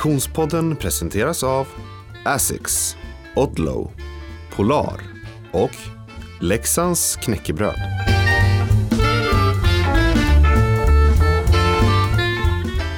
[0.00, 1.68] Missionspodden presenteras av
[2.24, 2.96] Asics,
[3.36, 3.92] Odlow,
[4.50, 5.00] Polar
[5.52, 5.70] och
[6.40, 7.76] Leksands knäckebröd.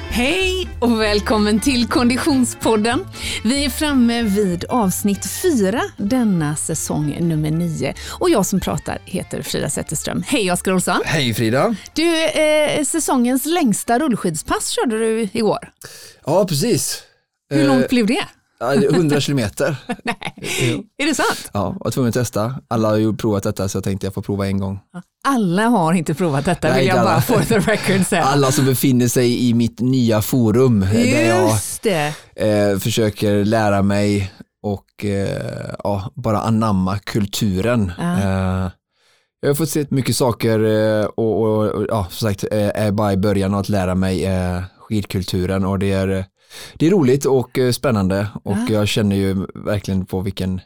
[0.09, 0.52] Hej
[0.83, 3.05] och välkommen till Konditionspodden.
[3.43, 7.93] Vi är framme vid avsnitt fyra denna säsong nummer nio.
[8.19, 10.23] Och jag som pratar heter Frida Zetterström.
[10.27, 11.01] Hej Oskar Olsson.
[11.05, 11.75] Hej Frida.
[11.93, 15.71] Du, eh, säsongens längsta rullskidspass körde du igår.
[16.25, 17.03] Ja, precis.
[17.49, 18.27] Hur långt blev det?
[18.73, 19.75] Eh, 100 kilometer.
[20.03, 20.33] Nej,
[20.97, 21.49] är det sant?
[21.53, 22.55] Ja, jag var tvungen att testa.
[22.67, 24.79] Alla har ju provat detta så jag tänkte jag får prova en gång.
[25.27, 27.21] Alla har inte provat detta Nej, vill jag inte bara alla.
[27.21, 28.23] for the record säga.
[28.23, 32.13] Alla som befinner sig i mitt nya forum där jag Just det.
[32.35, 34.31] eh, försöker lära mig
[34.63, 37.91] och eh, ja, bara anamma kulturen.
[37.97, 38.13] Ja.
[38.19, 38.69] Eh,
[39.41, 42.91] jag har fått se mycket saker eh, och, och, och ja, som sagt eh, är
[42.91, 46.23] bara i början av att lära mig eh, skidkulturen och det är, eh,
[46.75, 48.73] det är roligt och eh, spännande och Ja.
[48.73, 50.61] jag känner ju verkligen på vilken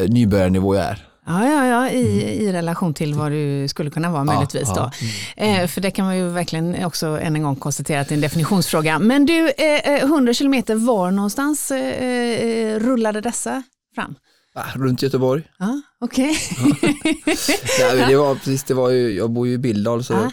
[0.00, 1.04] eh, nybörjarnivå jag är.
[1.26, 4.68] Ja, ja, ja i, i relation till vad du skulle kunna vara möjligtvis.
[4.76, 4.90] ja.
[5.36, 5.44] Då.
[5.44, 8.16] Eh, för det kan man ju verkligen också än en gång konstatera att det är
[8.16, 8.98] en definitionsfråga.
[8.98, 11.78] Men du, eh, eh, 100 kilometer, var någonstans eh,
[12.44, 13.62] eh, rullade dessa
[13.94, 14.14] fram?
[14.54, 15.42] Ah, runt Göteborg.
[15.58, 16.36] Ja, Okej.
[17.80, 20.30] Nej, men det var precis, det var ju, jag bor ju i Billdal så Ja.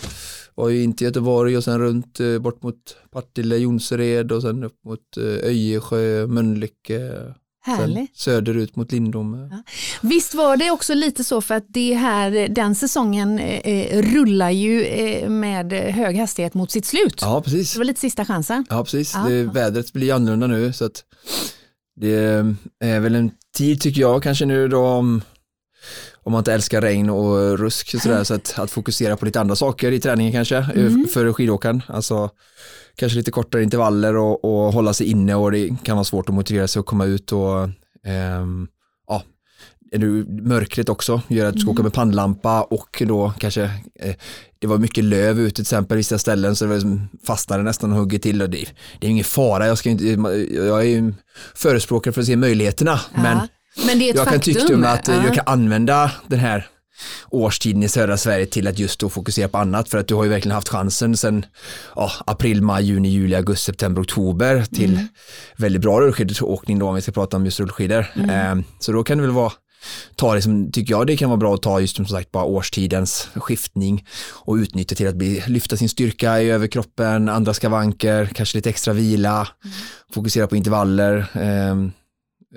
[0.56, 4.84] Var ju inte Göteborg och sen runt eh, bort mot Partille, Jonsered och sen upp
[4.86, 7.12] mot eh, Öjersjö, Mölnlycke.
[7.66, 8.17] Härligt.
[8.17, 9.64] söderut mot Lindome.
[10.02, 14.50] Visst var det också lite så för att det här, den säsongen eh, eh, rullar
[14.50, 17.19] ju eh, med hög hastighet mot sitt slut.
[17.22, 17.73] Ja, precis.
[17.73, 18.66] Det var lite sista chansen.
[18.69, 19.14] Ja, precis.
[19.14, 19.30] Ja.
[19.30, 21.03] Det, vädret blir annorlunda nu så att
[21.95, 22.16] det
[22.80, 25.22] är väl en tid tycker jag kanske nu då om,
[26.26, 29.56] om man inte älskar regn och rusk sådär, så att, att fokusera på lite andra
[29.56, 31.08] saker i träningen kanske eh, Mm.
[31.14, 31.81] för skidåkaren.
[31.88, 32.30] Alltså
[32.96, 36.35] kanske lite kortare intervaller och, och hålla sig inne och det kan vara svårt att
[36.35, 37.69] motivera sig att komma ut och
[38.06, 38.68] ehm,
[39.08, 39.24] ja,
[39.91, 40.08] är det
[40.44, 43.64] mörkret också gör att du ska åka med pannlampa och då kanske
[44.00, 44.16] eh,
[44.59, 47.97] det var mycket löv ute till exempel vissa ställen så det liksom fastnade nästan och
[47.97, 48.66] hugger till och det,
[49.00, 50.06] det är ingen fara, jag, ska inte,
[50.56, 51.14] jag är ju
[51.56, 53.22] förespråkare för att se möjligheterna Ja.
[53.22, 53.38] Men
[53.75, 54.53] det är ett jag kan faktum.
[54.53, 55.25] tycka att eh, Ja.
[55.25, 56.68] jag kan använda den här
[57.30, 60.24] årstiden i södra Sverige till att just då fokusera på annat för att du har
[60.24, 61.46] ju verkligen haft chansen sen
[61.96, 65.08] ja, april, maj, juni, juli, augusti, september, oktober till Mm.
[65.58, 68.06] väldigt bra rullskidåkning då om vi ska prata om just rullskidor.
[68.16, 68.59] Mm.
[68.59, 69.52] Eh, så då kan det väl vara
[70.16, 72.44] ta det som, tycker jag det kan vara bra att ta just som sagt bara
[72.44, 78.58] årstidens skiftning och utnyttja till att bli, lyfta sin styrka i överkroppen, andra skavanker, kanske
[78.58, 79.75] lite extra vila, Mm.
[80.14, 81.91] fokusera på intervaller ehm,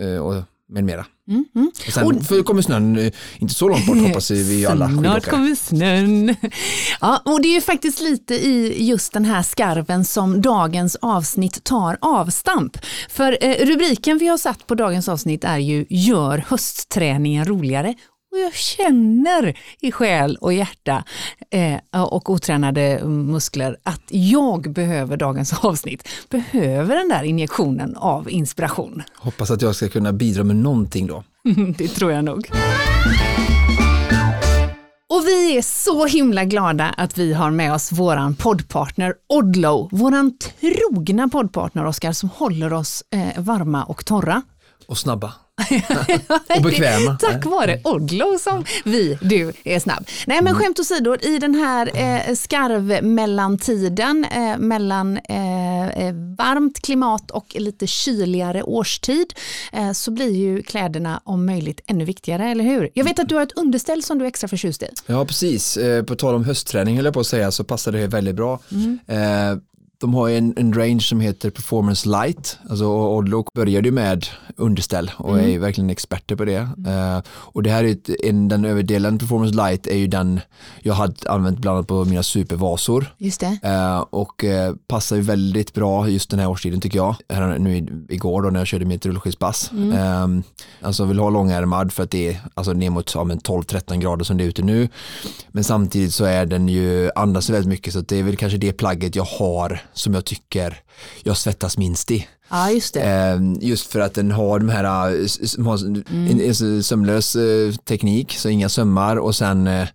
[0.01, 1.07] eh, och med mera.
[1.29, 1.71] Mm, mm.
[1.87, 2.07] Och sen
[2.39, 6.35] Och- kommer snön eh, inte så långt bort hoppas vi alla Snart kommer snön.
[7.01, 11.65] Ja, och det är ju faktiskt lite i just den här skarven som dagens avsnitt
[11.65, 12.79] tar avstamp.
[13.09, 17.95] För eh, rubriken vi har satt på dagens avsnitt är ju Gör höstträningen roligare.
[18.33, 21.05] Och jag känner i själ och hjärta
[21.51, 26.09] eh, och otränade muskler att jag behöver dagens avsnitt.
[26.31, 29.03] Behöver den där injektionen av inspiration.
[29.17, 31.25] Hoppas att jag ska kunna bidra med någonting då.
[31.79, 32.51] Det tror jag nog.
[35.11, 40.39] Och vi är så himla glada att vi har med oss våran poddpartner Odlow, våran
[40.39, 44.43] trogna poddpartner Oskar som håller oss eh, varma och torra.
[44.87, 45.33] Och snabba.
[46.57, 47.19] och bekväma.
[47.21, 50.09] Tack vare Odlow som vi, du, är snabb.
[50.27, 57.31] Nej men skämt åsido, i den här eh, skarvmellantiden eh, mellan eh, eh, varmt klimat
[57.31, 59.35] och lite kyligare årstid
[59.73, 62.91] eh, så blir ju kläderna om möjligt ännu viktigare, eller hur?
[62.95, 64.87] Jag vet att du har ett underställ som du är extra förtjust i.
[65.07, 68.07] Ja precis, eh, på tal om höstträning höll jag på att säga så passar det
[68.07, 68.61] väldigt bra.
[69.07, 69.19] Eh,
[70.01, 74.27] de har en, en range som heter Performance Light, alltså Odlo började ju med
[74.57, 76.69] underställ och är ju verkligen experter på det.
[76.87, 80.41] Eh, och det här är ett, en, den överdelen Performance Light är ju den
[80.83, 83.15] jag hade använt bland annat på mina supervasor.
[83.19, 83.59] Just det.
[83.63, 87.17] Eh, och eh, passar ju väldigt bra just den här årstiden tycker jag.
[87.29, 89.71] Här, nu igår då när jag körde mitt rullskidspass.
[89.73, 90.29] Eh,
[90.83, 94.25] alltså vill ha långärmad för att det är alltså ner mot ja, men 12-13 grader
[94.25, 94.89] som det är ute nu.
[95.49, 98.73] Men samtidigt så är den ju, andas väldigt mycket så det är väl kanske det
[98.73, 100.83] plagget jag har som jag tycker
[101.23, 102.29] jag svettas minst i.
[102.51, 103.01] Ja, just det.
[103.01, 108.49] Eh, just för att den har de här eh, en, en sömlös eh, teknik, så
[108.49, 109.89] inga sömmar och sen eh,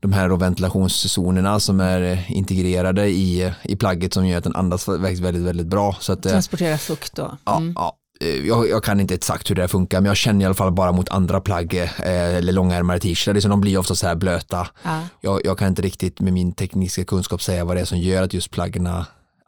[0.00, 5.18] de här ventilationszonerna som är integrerade i, i plagget som gör att den andas väldigt,
[5.18, 5.96] väldigt, väldigt bra.
[6.00, 7.36] Så att, Transportera fukt då.
[7.44, 10.42] ja, ja, eh, jag, jag kan inte exakt hur det här funkar men jag känner
[10.42, 12.02] i alla fall bara mot andra plagg eh,
[12.36, 14.68] eller långärmade t-shirtar, liksom, de blir ofta så här blöta.
[14.82, 15.02] Ja.
[15.20, 18.22] Jag, jag kan inte riktigt med min tekniska kunskap säga vad det är som gör
[18.22, 18.86] att just plaggen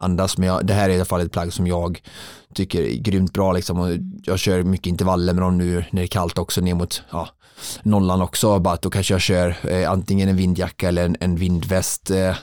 [0.03, 0.39] andas.
[0.39, 2.03] Men jag, det här är i alla fall ett plagg som jag
[2.55, 3.53] tycker är grymt bra.
[3.53, 3.81] Liksom.
[3.81, 3.89] Och
[4.25, 7.29] jag kör mycket intervaller med dem nu när det är kallt också ner mot ja,
[7.83, 8.59] nollan också.
[8.59, 12.37] Bara att då kanske jag kör eh, antingen en vindjacka eller en, en vindväst eh,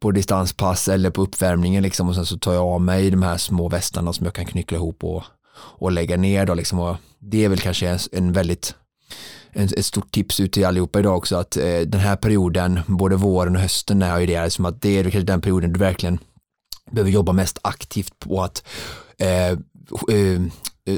[0.00, 2.08] på distanspass eller på uppvärmningen liksom.
[2.08, 4.76] och sen så tar jag av mig de här små västarna som jag kan knyckla
[4.76, 5.22] ihop och,
[5.56, 6.46] och lägga ner.
[6.46, 6.78] Då, liksom.
[6.78, 8.74] och det är väl kanske en, en väldigt
[9.52, 13.16] en, ett stort tips ut till allihopa idag också att eh, den här perioden, både
[13.16, 16.18] våren och hösten är ju det, som att det är kanske den perioden du verkligen
[16.90, 18.64] behöver jobba mest aktivt på att
[19.18, 19.56] eh, eh,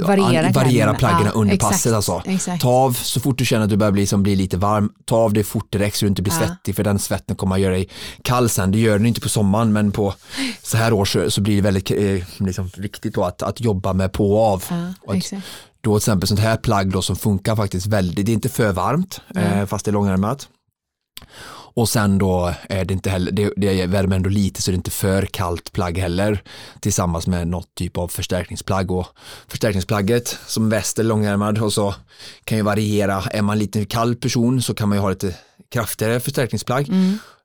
[0.06, 1.92] variera, variera plaggen ja, under exakt, passet.
[1.92, 2.22] Alltså.
[2.26, 2.62] Exakt.
[2.62, 5.16] Ta av så fort du känner att du börjar bli, som blir lite varm, ta
[5.16, 6.46] av det fort direkt så du inte blir Ja.
[6.46, 7.88] svettig för den svetten kommer att göra dig
[8.22, 8.70] kall sen.
[8.70, 10.14] Det gör den inte på sommaren men på
[10.62, 13.92] så här år så, så blir det väldigt eh, liksom, viktigt då att, att jobba
[13.92, 14.64] med på och av.
[14.70, 15.46] Ja, Och att exakt.
[15.80, 18.72] då till exempel sånt här plagg då som funkar faktiskt väldigt, det är inte för
[18.72, 20.48] varmt eh, fast det är långärmat.
[21.76, 24.76] Och sen då är det inte heller, det, det värmer ändå lite så det är
[24.76, 26.42] inte för kallt plagg heller
[26.80, 28.90] tillsammans med något typ av förstärkningsplagg.
[28.90, 29.06] Och
[29.48, 31.94] förstärkningsplagget som väst eller långärmad och så
[32.44, 35.34] kan ju variera, är man lite kall person så kan man ju ha lite
[35.72, 36.88] kraftigare förstärkningsplagg.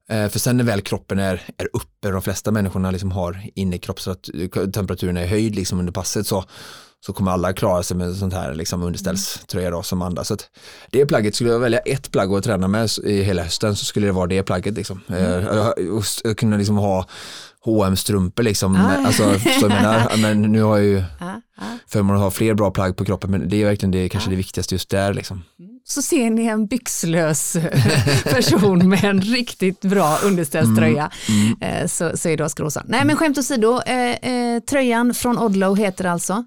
[0.09, 5.17] Eh, För sen när väl kroppen är, är uppe, de flesta människorna liksom har innerkroppstemperaturen
[5.17, 6.43] är höjd liksom under passet så,
[7.05, 10.23] så kommer alla klara sig med sånt här liksom underställströja då som andra.
[10.23, 10.37] Så
[10.91, 14.07] det plagget, skulle jag välja ett plagg att träna med i hela hösten så skulle
[14.07, 14.73] det vara det plagget.
[14.73, 15.01] Liksom.
[15.07, 17.05] Eh, och, och, och kunna liksom ha
[17.65, 18.75] hm strumpor liksom.
[18.75, 19.07] Ah.
[19.07, 21.63] Alltså, så jag menar, men nu har jag ju Ja, ja.
[21.87, 24.35] förmånen att ha fler bra plagg på kroppen men det är verkligen det, kanske det
[24.35, 25.13] viktigaste just där.
[25.13, 25.43] Liksom.
[25.83, 27.57] Så ser ni en byxlös
[28.23, 31.11] person med en riktigt bra underställströja
[31.61, 32.83] eh, så, så är det Oskar.
[32.87, 36.43] Nej men skämt åsido, eh, eh, tröjan från Odlow heter alltså Eh,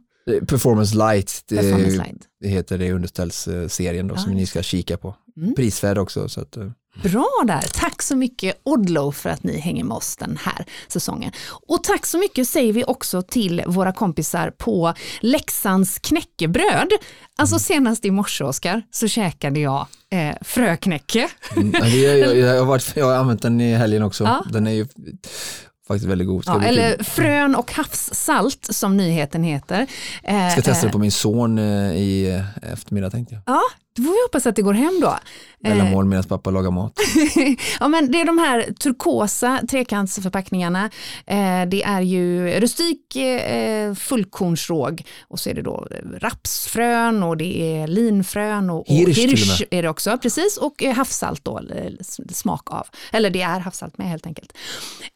[0.47, 2.17] Performance Light, det, Performance Light.
[2.41, 5.15] det heter det underställsserien då, som ni ska kika på.
[5.57, 6.29] Prisvärd också.
[6.29, 6.71] Så att, eh,
[7.03, 11.33] Bra där, tack så mycket Odlow för att ni hänger med oss den här säsongen.
[11.67, 16.89] Och tack så mycket säger vi också till våra kompisar på Leksands knäckebröd.
[17.37, 21.29] Alltså senast i morse Oskar så käkade jag eh, fröknäcke.
[21.57, 24.25] mm, ja, är- jag, jag, har varit, jag har använt den i helgen också.
[24.25, 24.45] Ja.
[24.53, 24.87] Den är ju
[25.89, 26.45] faktiskt väldigt god.
[26.47, 27.05] Ja, eller kul.
[27.05, 29.87] frön och havssalt som nyheten heter.
[30.23, 33.43] Eh, ska testa eh, det på min son eh, i eh, eftermiddag tänkte jag.
[33.47, 33.63] Ja,
[33.97, 35.19] då får vi hoppas att det går hem då.
[35.61, 36.93] Mellanmål medan pappa lagar mat.
[37.81, 40.91] ja, men det är de här turkosa trekantsförpackningarna.
[41.27, 45.89] Eh, det är ju rustik eh, fullkornsråg och så är det då
[46.19, 50.19] rapsfrön och det är linfrön och, och Hirsch hirsch är det också.
[50.19, 51.93] Precis och eh, havssalt då, eh,
[52.33, 52.87] smak av.
[53.13, 54.53] Eller det är havssalt med helt enkelt.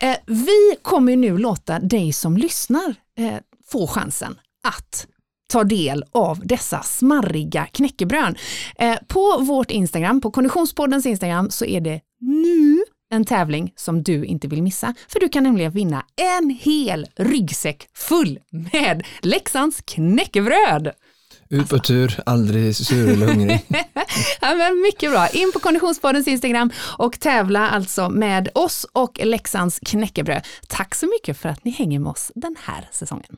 [0.02, 3.34] Eh, vi kommer nu låta dig som lyssnar eh,
[3.70, 4.38] få chansen
[4.69, 5.06] att
[5.48, 8.36] ta del av dessa smarriga knäckebrön.
[8.78, 14.24] Eh, på vårt Instagram, på Konditionspoddens Instagram, så är det nu en tävling som du
[14.24, 14.94] inte vill missa.
[15.08, 18.38] För du kan nämligen vinna en hel ryggsäck full
[18.72, 20.92] med Leksands knäckebröd.
[21.50, 23.60] Ut på tur, aldrig sur eller hungrig.
[24.40, 25.28] Ja, men mycket bra.
[25.28, 30.46] In på Konditionspoddens Instagram och tävla alltså med oss och Leksands knäckebröd.
[30.68, 33.36] Tack så mycket för att ni hänger med oss den här säsongen.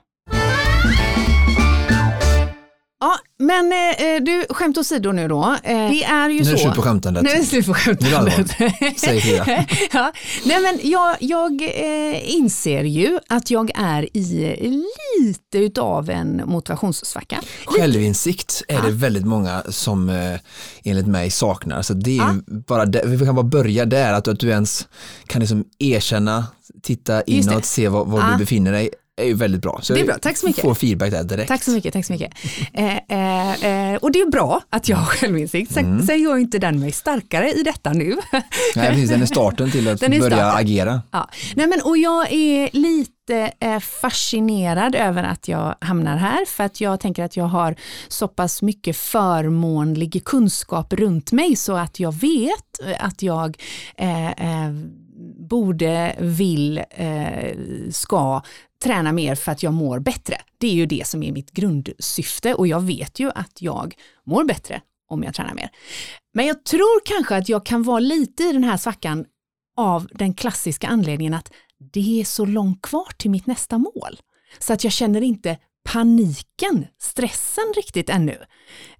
[3.03, 5.57] Ja, men eh, du, skämt åsido nu då.
[5.63, 6.51] Eh, det är ju Nu är så.
[6.53, 7.23] det slut på skämtandet.
[7.23, 9.01] Nu är det slut på Nu är det skämtandet.
[9.01, 9.65] Säg Frida.
[9.93, 10.13] ja.
[10.45, 14.85] Nej, men jag, jag eh, inser ju att jag är i
[15.21, 17.41] lite utav en motivationssvacka.
[17.67, 20.41] Självinsikt är det väldigt många som eh,
[20.85, 21.83] enligt mig saknar.
[21.83, 24.89] Så det är ju bara där, vi kan bara börja där, att, att du ens
[25.27, 26.47] kan liksom erkänna,
[26.83, 27.23] titta det.
[27.33, 28.27] inåt, se var, var Ja.
[28.33, 29.79] du befinner dig, är ju väldigt bra.
[29.83, 30.63] Så Det är bra, tack så mycket.
[30.63, 31.49] får feedback där direkt.
[31.49, 32.33] Tack så mycket, tack så mycket.
[32.73, 35.73] Eh, eh, eh, och det är bra att jag har självinsikt.
[35.73, 36.07] Sen, Mm.
[36.07, 38.17] sen gör inte den mig starkare i detta nu.
[38.77, 40.51] Nej, precis, den är starten till att börja starten.
[40.57, 41.03] agera.
[41.11, 41.29] Ja.
[41.57, 46.81] Nej, men, och jag är lite eh, fascinerad över att jag hamnar här för att
[46.81, 47.75] jag tänker att jag har
[48.09, 53.57] så pass mycket förmånlig kunskap runt mig så att jag vet att jag
[53.97, 54.71] eh, eh,
[55.51, 57.57] borde, vill, eh,
[57.91, 58.43] ska
[58.83, 60.37] träna mer för att jag mår bättre.
[60.59, 63.95] Det är ju det som är mitt grundsyfte och jag vet ju att jag
[64.27, 65.71] mår bättre om jag tränar mer.
[66.35, 69.25] Men jag tror kanske att jag kan vara lite i den här svackan
[69.77, 71.53] av den klassiska anledningen att
[71.93, 74.21] det är så långt kvar till mitt nästa mål.
[74.59, 78.37] Så att jag känner inte paniken, stressen riktigt ännu.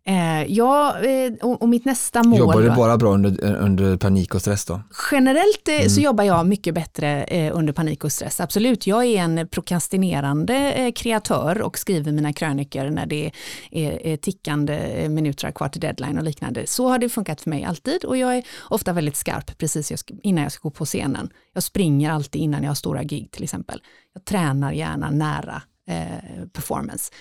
[0.05, 2.39] Eh, jag, eh, och, och, mitt nästa mål...
[2.39, 4.81] Jobbar du bara bra under, under panik och stress då?
[5.13, 5.89] Generellt eh, mm.
[5.89, 8.87] så jobbar jag mycket bättre eh, under panik och stress, absolut.
[8.87, 13.31] Jag är en prokrastinerande eh, kreatör och skriver mina krönikor när det
[13.71, 16.67] är, är tickande minuter kvar till deadline och liknande.
[16.67, 20.43] Så har det funkat för mig alltid och jag är ofta väldigt skarp precis innan
[20.43, 21.31] jag ska gå på scenen.
[21.55, 23.83] Jag springer alltid innan jag har stora gig till exempel.
[24.15, 27.13] Jag tränar gärna nära eh, performance.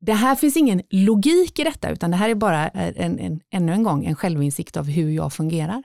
[0.00, 3.40] Det här finns ingen logik i detta, utan det här är bara eh, en, en,
[3.50, 5.82] ännu en gång en självinsikt av hur jag fungerar.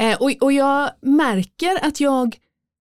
[0.00, 2.36] Eh, och, och jag märker att jag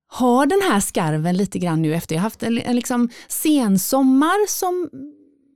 [0.08, 4.89] har den här skarven lite grann nu efter jag haft en, en liksom sensommar som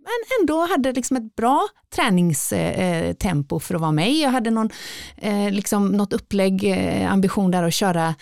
[0.03, 4.11] men ändå hade liksom ett bra träningstempo eh, eh, för att vara med.
[4.11, 4.69] Jag hade någon,
[5.51, 6.71] liksom något upplägg,
[7.09, 8.15] ambition där att köra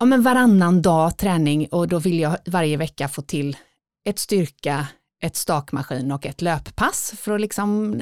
[0.00, 3.56] ja, men varannan dag träning och då vill jag varje vecka få till
[4.04, 4.86] ett styrka,
[5.22, 8.00] ett stakmaskin och ett löppass för att liksom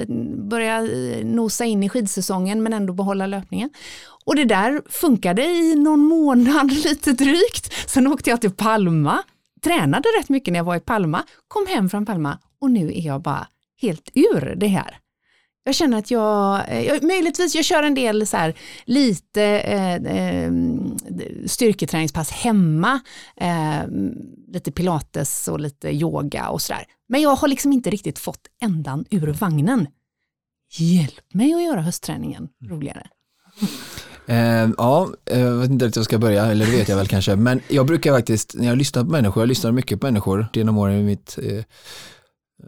[0.49, 0.81] börja
[1.23, 3.69] nosa in i skidsäsongen men ändå behålla löpningen.
[4.25, 7.89] Och det där funkade i någon månad lite drygt.
[7.89, 9.23] Sen åkte jag till Palma,
[9.63, 13.01] tränade rätt mycket när jag var i Palma, kom hem från Palma och nu är
[13.01, 13.47] jag bara
[13.81, 14.97] helt ur det här.
[15.63, 18.53] Jag känner att jag, jag möjligtvis, jag kör en del så här,
[18.85, 20.51] lite eh, eh,
[21.45, 22.99] styrketräningspass hemma,
[23.37, 23.87] eh,
[24.47, 26.83] lite pilates och lite yoga och sådär.
[27.09, 29.87] Men jag har liksom inte riktigt fått ändan ur vagnen.
[30.71, 33.07] Hjälp mig att göra höstträningen roligare.
[34.27, 36.97] Eh, ja, eh, jag vet inte riktigt var jag ska börja, eller det vet jag
[36.97, 40.07] väl kanske, men jag brukar faktiskt, när jag lyssnar på människor, jag lyssnar mycket på
[40.07, 41.63] människor genom åren i mitt eh,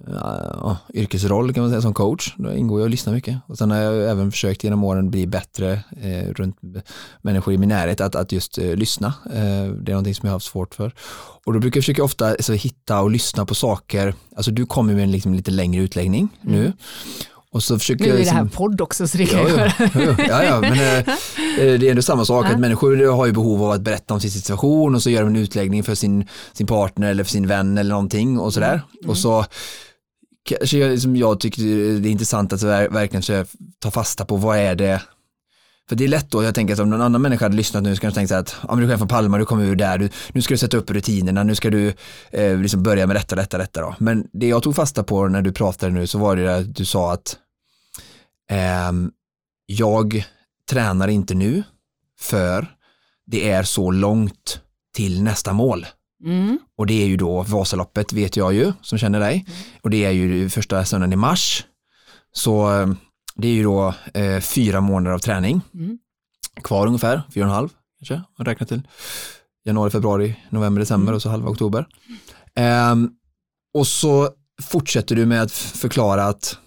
[0.08, 2.34] uh, yrkesroll kan man säga som coach.
[2.38, 3.38] Då ingår jag och lyssnar mycket.
[3.48, 6.58] Och sen har jag även försökt genom åren bli bättre uh, runt
[7.22, 9.14] människor i min närhet att, att just uh, lyssna.
[9.26, 10.94] Eh, det är någonting som jag har haft svårt för.
[11.46, 14.16] Och då brukar jag försöka ofta alltså, hitta och lyssna på saker.
[14.36, 16.56] Alltså du kommer med en liksom, lite längre utläggning mm.
[16.56, 16.74] nu.
[17.54, 19.72] Och så försöker nu är jag liksom, det här podd också så det kan ja,
[19.94, 23.32] ja, ja, ja, men eh, eh, det är ändå samma sak att människor har ju
[23.32, 26.28] behov av att berätta om sin situation och så gör de en utläggning för sin,
[26.54, 28.74] sin partner eller för sin vän eller någonting och sådär.
[28.74, 29.10] Mm.
[29.10, 29.46] Och så
[30.50, 31.64] kanske jag, liksom, jag tycker
[32.00, 33.46] det är intressant att verkligen
[33.80, 35.02] ta fasta på vad är det
[35.90, 37.96] för det är lätt då, jag tänker att om någon annan människa hade lyssnat nu
[37.96, 39.98] ska de tänka så att, ja men du är från Palma, du kommer ur där,
[39.98, 41.94] du, nu ska du sätta upp rutinerna, nu ska du
[42.32, 43.96] eh, liksom börja med detta, detta, detta då.
[44.00, 46.86] Men det jag tog fasta på när du pratade nu så var det att du
[46.86, 47.38] sa att
[48.50, 48.92] eh,
[49.66, 50.26] jag
[50.70, 51.64] tränar inte nu
[52.20, 52.68] för
[53.26, 54.60] det är så långt
[54.96, 55.86] till nästa mål.
[56.26, 56.60] Mm.
[56.78, 59.34] Och det är ju då Vasaloppet vet jag ju som känner dig.
[59.34, 59.60] Mm.
[59.82, 61.66] Och det är ju första söndagen i mars.
[62.32, 62.88] Så eh,
[63.36, 65.62] det är ju då eh, fyra månader av träning.
[65.74, 65.98] Mm.
[66.64, 68.82] Kvar ungefär, fyra och en halv kanske, man räknar till.
[69.66, 71.16] Januari, februari, november, december mm.
[71.16, 71.88] och så halva oktober.
[72.56, 72.96] Eh,
[73.74, 74.30] och så
[74.62, 76.58] fortsätter du med att förklara att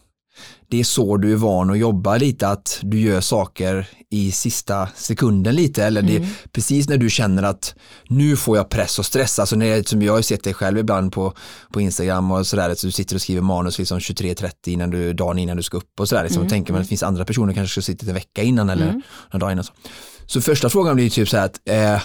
[0.69, 4.89] det är så du är van att jobba lite, att du gör saker i sista
[4.97, 6.23] sekunden lite eller mm.
[6.23, 7.75] det, precis när du känner att
[8.09, 11.13] nu får jag press och stress, alltså när som jag har sett dig själv ibland
[11.13, 11.33] på,
[11.73, 15.39] på Instagram och sådär, att du sitter och skriver manus liksom 23.30 innan du, dagen
[15.39, 16.47] innan du ska upp och sådär, liksom, mm.
[16.47, 18.89] och tänker man att det finns andra personer kanske ska sitta en vecka innan eller
[18.89, 19.03] mm.
[19.33, 19.65] några dagar innan.
[19.65, 19.73] Så.
[20.27, 22.03] så första frågan blir typ så här att eh,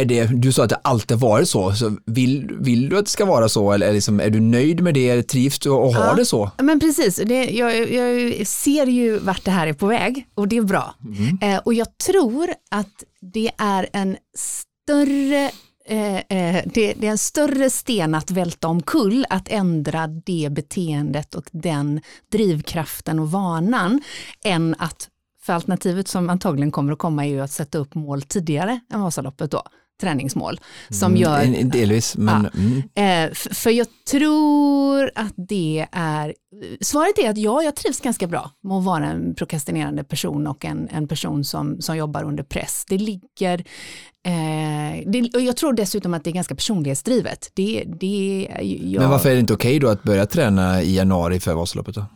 [0.00, 3.10] är det, du sa att det alltid varit så, så vill, vill du att det
[3.10, 6.06] ska vara så eller är, liksom, är du nöjd med det, trivs du och har
[6.06, 6.50] ja, det så?
[6.58, 10.56] Men precis, det, jag, jag, ser ju vart det här är på väg och det
[10.56, 10.94] är bra.
[11.04, 11.38] Mm.
[11.42, 15.50] Eh, och jag tror att det är en större
[15.90, 21.34] Eh, eh, det, det, är en större sten att välta omkull att ändra det beteendet
[21.34, 22.00] och den
[22.32, 24.00] drivkraften och vanan
[24.44, 25.08] än att
[25.42, 29.00] för alternativet som antagligen kommer att komma är ju att sätta upp mål tidigare än
[29.00, 29.62] Vasaloppet då
[30.00, 30.60] träningsmål.
[30.88, 32.48] Som mm, gör, delvis, men...
[32.54, 33.28] Ja, mm.
[33.28, 36.34] Eh, för jag tror att det är,
[36.80, 40.64] svaret är att ja, jag trivs ganska bra med att vara en prokrastinerande person och
[40.64, 42.84] en, en person som, som jobbar under press.
[42.88, 43.58] Det ligger,
[44.26, 47.50] eh, det, och jag tror dessutom att det är ganska personlighetsdrivet.
[47.54, 48.48] Det, det,
[48.82, 49.00] jag...
[49.00, 51.94] Men varför är det inte okej okay då att börja träna i januari för Vasaloppet
[51.94, 52.06] då?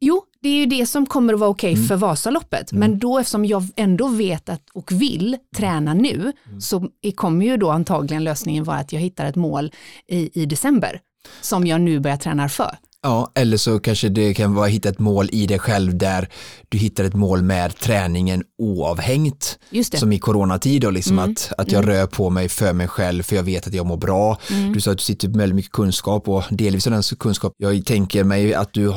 [0.00, 1.88] Jo, det är ju det som kommer att vara okej okay mm.
[1.88, 2.72] för Vasaloppet.
[2.72, 2.80] Mm.
[2.80, 6.60] Men då eftersom jag ändå vet att, och vill träna nu mm.
[6.60, 9.72] så kommer ju då antagligen lösningen vara att jag hittar ett mål
[10.06, 11.00] i, i december
[11.40, 12.76] som jag nu börjar träna för.
[13.06, 16.28] Ja, eller så kanske det kan vara att hitta ett mål i dig själv där
[16.68, 19.58] du hittar ett mål med träningen oavhängt.
[19.70, 19.98] Just det.
[19.98, 21.30] Som i coronatid då, liksom Mm.
[21.32, 23.96] att, att jag rör på mig för mig själv för jag vet att jag mår
[23.96, 24.38] bra.
[24.50, 24.72] Mm.
[24.72, 27.84] Du sa att du sitter med väldigt mycket kunskap och delvis av den kunskap jag
[27.86, 28.94] tänker mig att du eh,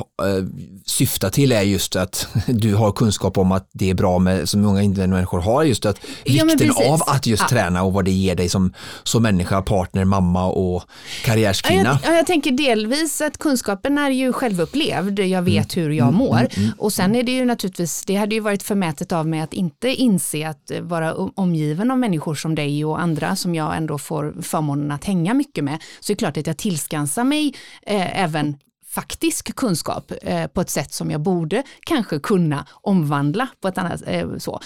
[0.86, 4.62] syftar till är just att du har kunskap om att det är bra med, som
[4.62, 6.90] många människor har, just att Ja, vikten precis.
[6.90, 7.50] av att just Ja.
[7.50, 8.74] träna och vad det ger dig som,
[9.04, 10.84] som människa, partner, mamma och Ja,
[11.26, 12.00] karriärskvinna.
[12.04, 16.48] jag, ja, jag tänker delvis att kunskapen är ju självupplevd, jag vet hur jag mår.
[16.78, 19.90] och sen är det ju naturligtvis, det hade ju varit förmätet av mig att inte
[19.90, 24.92] inse att vara omgiven av människor som dig och andra som jag ändå får förmånen
[24.92, 25.84] att hänga mycket med.
[26.00, 28.58] Så det är klart att jag tillskansar mig eh, även
[28.90, 34.02] faktisk kunskap eh, på ett sätt som jag borde kanske kunna omvandla på ett annat
[34.06, 34.60] eh, så.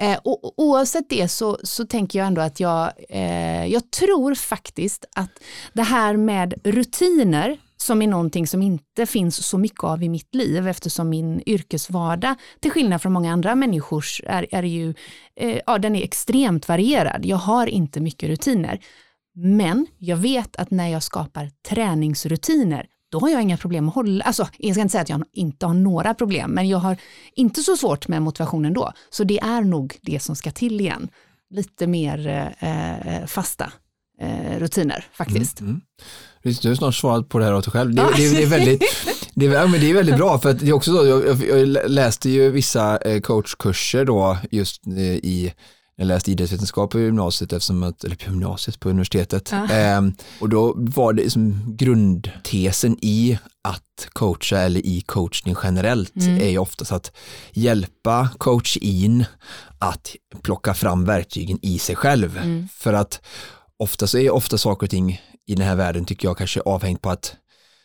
[0.00, 4.34] Eh, och, och oavsett det så, så tänker jag ändå att jag, eh, jag tror
[4.34, 5.30] faktiskt att
[5.72, 10.34] det här med rutiner som är någonting som inte finns så mycket av i mitt
[10.34, 14.94] liv eftersom min yrkesvardag, till skillnad från många andra människors, är, är ju,
[15.36, 17.24] eh, ja, den är extremt varierad.
[17.24, 18.80] Jag har inte mycket rutiner.
[19.34, 24.24] Men jag vet att när jag skapar träningsrutiner, då har jag inga problem att hålla,
[24.24, 26.96] alltså jag ska inte säga att jag inte har några problem, men jag har
[27.34, 28.92] inte så svårt med motivationen då.
[29.10, 31.08] Så det är nog det som ska till igen.
[31.50, 32.26] Lite mer
[32.60, 33.72] eh, eh fasta
[34.20, 35.60] eh, rutiner faktiskt.
[35.60, 35.70] Mm.
[35.70, 35.80] mm.
[36.42, 37.94] Visst, Du har snart svarat på det här åt dig själv.
[37.94, 38.82] Det, det, det, är väldigt,
[39.34, 41.90] det, är, men det är väldigt bra för att det är också så, jag, jag,
[41.90, 45.52] läste ju vissa eh, coachkurser då just eh, i
[46.00, 49.48] jag läste idrottsvetenskap på gymnasiet, eftersom att, eller på gymnasiet, på universitetet.
[49.52, 49.68] Ja.
[49.70, 56.40] Ehm, och då var det som grundtesen i att coacha eller i coachning generellt Mm.
[56.40, 57.12] är ju oftast att
[57.52, 59.24] hjälpa coach in
[59.78, 62.38] att plocka fram verktygen i sig själv.
[62.38, 62.68] Mm.
[62.74, 63.20] För att
[63.76, 67.02] ofta så är ofta saker och ting i den här världen tycker jag kanske avhängt
[67.02, 67.36] på att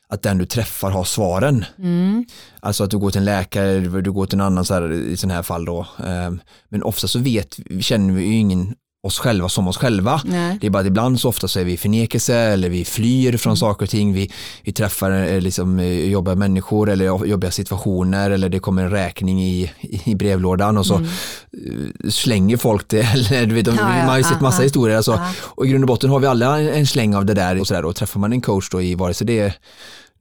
[0.07, 1.65] att den du träffar har svaren.
[1.79, 2.25] Mm.
[2.59, 5.17] Alltså att du går till en läkare, du går till en annan så här, i
[5.17, 5.87] sådana här fall då.
[6.05, 10.21] Ehm, Men ofta så vet, känner vi ju ingen oss själva som oss själva.
[10.25, 10.57] Nej.
[10.61, 13.37] Det är bara att ibland så ofta så är vi i förnekelse eller vi flyr
[13.37, 14.13] från saker och ting.
[14.13, 14.31] Vi,
[14.63, 19.43] vi träffar eh, liksom, eh, jobbiga människor eller jobbiga situationer eller det kommer en räkning
[19.43, 19.71] i,
[20.05, 23.01] i brevlådan och så eh, slänger folk det.
[23.13, 24.63] Eller, du vet, Ja, ja, man har ju sett massa ja.
[24.63, 24.97] historier.
[24.97, 25.31] Alltså, Ja.
[25.39, 27.67] och i grund och botten har vi alla en, en släng av det där och
[27.67, 27.85] sådär.
[27.85, 29.53] Och träffar man en coach då i vare sig det är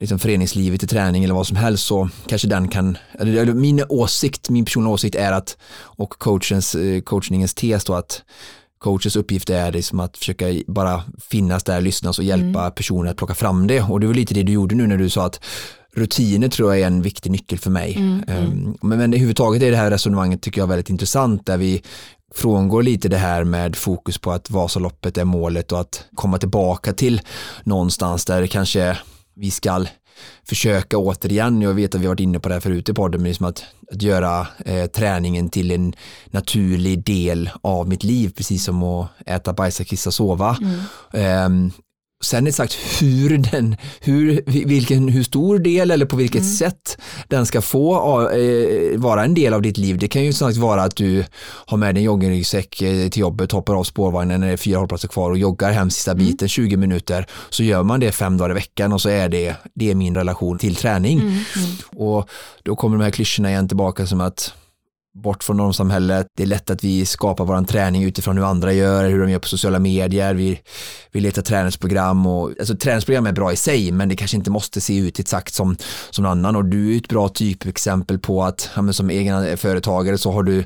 [0.00, 4.50] liksom föreningslivet i träning eller vad som helst så kanske den kan, eller min åsikt,
[4.50, 8.22] min personliga åsikt är att och coachens, coachningens tes då att
[8.84, 13.34] coachens uppgift är liksom att försöka bara finnas där, lyssna och hjälpa personer att plocka
[13.34, 13.80] fram det.
[13.80, 15.44] Och det var lite det du gjorde nu när du sa att
[15.94, 17.96] rutiner tror jag är en viktig nyckel för mig.
[18.28, 21.82] Ehm, Men, men överhuvudtaget är det här resonemanget tycker jag väldigt intressant där vi
[22.34, 26.92] frångår lite det här med fokus på att Vasaloppet är målet och att komma tillbaka
[26.92, 27.20] till
[27.64, 28.98] någonstans där det kanske
[29.36, 29.86] vi ska
[30.48, 33.20] försöka återigen, jag vet att vi har varit inne på det här förut i podden,
[33.20, 35.94] men liksom att, att göra eh, träningen till en
[36.26, 40.56] naturlig del av mitt liv, precis som att äta, bajsa, kissa, sova.
[41.12, 41.70] Ehm,
[42.24, 47.60] Sen sagt hur den, hur, vilken, hur stor del eller på vilket sätt den ska
[47.60, 49.98] få eh, vara en del av ditt liv.
[49.98, 51.24] Det kan ju sagt vara att du
[51.66, 54.78] har med dig en joggingryggsäck eh, till jobbet, hoppar av spårvagnen när det är fyra
[54.78, 57.26] hållplatser kvar och joggar hem sista biten 20 minuter.
[57.50, 60.14] Så gör man det fem dagar i veckan och så är det, det är min
[60.14, 61.44] relation till träning.
[61.96, 62.28] Och
[62.62, 64.54] då kommer de här klyschorna igen tillbaka som att
[65.14, 66.26] bort från normsamhället.
[66.36, 69.38] Det är lätt att vi skapar vår träning utifrån hur andra gör, hur de gör
[69.38, 70.34] på sociala medier.
[70.34, 70.60] Vi,
[71.12, 74.80] vi letar träningsprogram och alltså träningsprogram är bra i sig men det kanske inte måste
[74.80, 75.76] se ut exakt som,
[76.10, 79.56] som någon annan och du är ett bra typexempel på att ja, men som egen
[79.56, 80.64] företagare så har du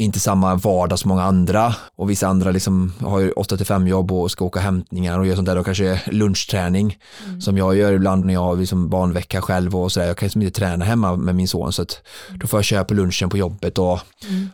[0.00, 3.86] inte samma vardag som många andra och vissa andra liksom har ju 8 till 5
[3.86, 6.98] jobb och ska åka hämtningar och gör sånt där och kanske lunchträning
[7.40, 10.06] som jag gör ibland när jag har liksom barnvecka själv och sådär.
[10.06, 12.02] Jag kan liksom inte träna hemma med min son så att
[12.34, 14.00] då får jag köpa lunchen på jobbet och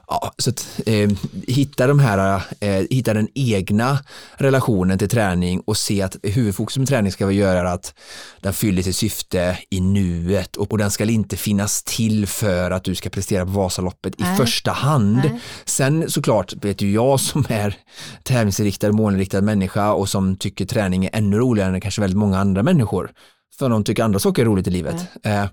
[0.06, 1.10] ja, så att eh,
[1.46, 3.98] hitta de här, eh, hitta den egna
[4.36, 7.94] relationen till träning och se att huvudfokus med träning ska vi göra att
[8.40, 12.84] den fyller sitt syfte i nuet och, och den ska inte finnas till för att
[12.84, 14.34] du ska prestera på Vasaloppet Nej.
[14.34, 15.16] i första hand.
[15.16, 15.33] Nej.
[15.64, 17.76] Sen såklart vet ju jag som är
[18.22, 22.62] tävlingsinriktad, målinriktad människa och som tycker träning är ännu roligare än kanske väldigt många andra
[22.62, 23.10] människor.
[23.58, 24.94] För de tycker andra saker är roligt i livet.
[25.22, 25.44] Eh,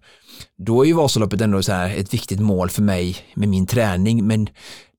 [0.57, 4.27] då är ju Vasaloppet ändå så här ett viktigt mål för mig med min träning.
[4.27, 4.45] Men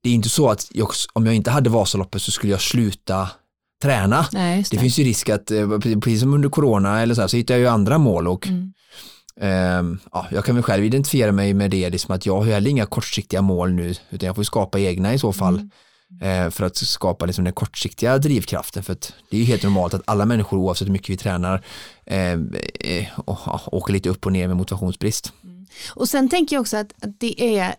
[0.02, 3.28] det är inte så att jag, om jag inte hade Vasaloppet så skulle jag sluta
[3.82, 4.26] träna.
[4.32, 4.80] Nej, Det det.
[4.80, 7.60] finns ju risk att, eh, precis som under corona eller så, här, så hittar jag
[7.60, 8.72] ju andra mål och Mm.
[9.40, 12.70] Ehm, ja, jag kan väl själv identifiera mig med det, liksom att jag har heller
[12.70, 15.68] inga kortsiktiga mål nu, utan jag får skapa egna i så fall.
[16.20, 16.46] Mm.
[16.46, 18.82] eh, för att skapa liksom den kortsiktiga drivkraften.
[18.82, 21.64] För att det är ju helt normalt att alla människor oavsett hur mycket vi tränar
[22.06, 22.38] eh,
[23.66, 25.32] åker lite upp och ner med motivationsbrist.
[25.44, 25.66] Mm.
[25.94, 27.74] Och sen tänker jag också att, att det är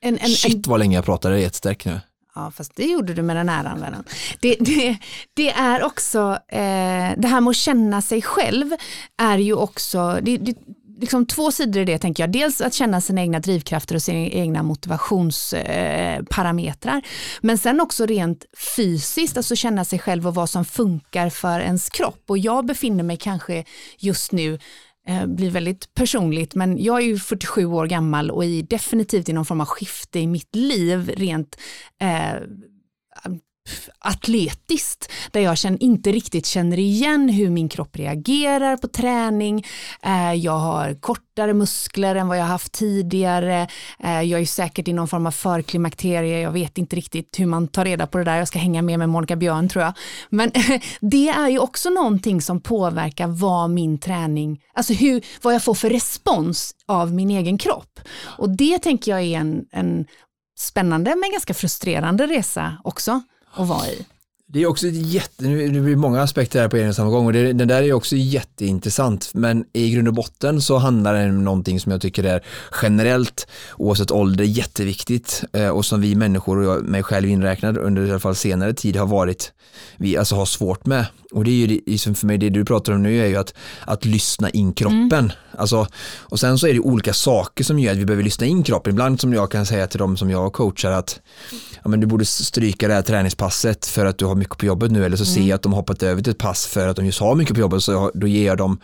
[0.00, 2.00] en, en, Shit vad länge jag pratade, det är jättestarkt nu.
[2.36, 4.04] Ja, fast det gjorde du med den här användaren.
[4.40, 4.98] Det, det,
[5.34, 8.70] det är också, eh, det här med att känna sig själv
[9.16, 10.54] är ju också, det, det,
[11.00, 12.32] liksom två sidor i det tänker jag.
[12.32, 16.96] Dels att känna sina egna drivkrafter och sina egna motivationsparametrar.
[16.96, 17.02] Eh,
[17.40, 18.44] men sen också rent
[18.76, 22.22] fysiskt, alltså känna sig själv och vad som funkar för ens kropp.
[22.26, 23.64] Och jag befinner mig kanske
[23.98, 24.58] just nu
[25.08, 29.32] Eh, blir väldigt personligt, men jag är ju 47 år gammal och är definitivt i
[29.32, 31.56] någon form av skifte i mitt liv rent
[32.00, 32.34] eh,
[33.98, 39.66] atletiskt, där jag känner, inte riktigt känner igen hur min kropp reagerar på träning.
[40.02, 43.68] Eh, jag har kortare muskler än vad jag haft tidigare.
[43.98, 46.40] Eh, jag är säkert i någon form av förklimakterie.
[46.40, 48.36] Jag vet inte riktigt hur man tar reda på det där.
[48.36, 49.92] Jag ska hänga med med Monica Björn tror jag.
[50.30, 50.50] Men
[51.00, 55.74] det är ju också någonting som påverkar vad min träning, alltså hur, vad jag får
[55.74, 58.00] för respons av min egen kropp.
[58.38, 60.06] Och det tänker jag är en, en
[60.58, 63.22] spännande men ganska frustrerande resa också
[63.56, 64.04] att vara i.
[64.48, 67.32] Det är också jätte, det blir många aspekter här på en och samma gång och
[67.32, 71.44] det, den där är också jätteintressant men i grund och botten så handlar det om
[71.44, 72.44] någonting som jag tycker är
[72.82, 78.06] generellt oavsett ålder jätteviktigt eh, och som vi människor och jag, mig själv inräknad under
[78.06, 79.52] i alla fall senare tid har varit,
[79.96, 82.92] vi alltså har svårt med och det är ju liksom för mig det du pratar
[82.92, 83.54] om nu är ju att,
[83.84, 85.12] att lyssna in kroppen.
[85.12, 85.30] Mm.
[85.58, 85.86] Alltså,
[86.20, 88.90] och sen så är det olika saker som gör att vi behöver lyssna in kroppen.
[88.90, 91.20] Ibland som jag kan säga till dem som jag coachar att
[91.82, 94.90] ja, men du borde stryka det här träningspasset för att du har mycket på jobbet
[94.90, 95.34] nu eller så mm.
[95.34, 97.54] ser jag att de hoppat över till ett pass för att de just har mycket
[97.54, 98.78] på jobbet så då ger jag dem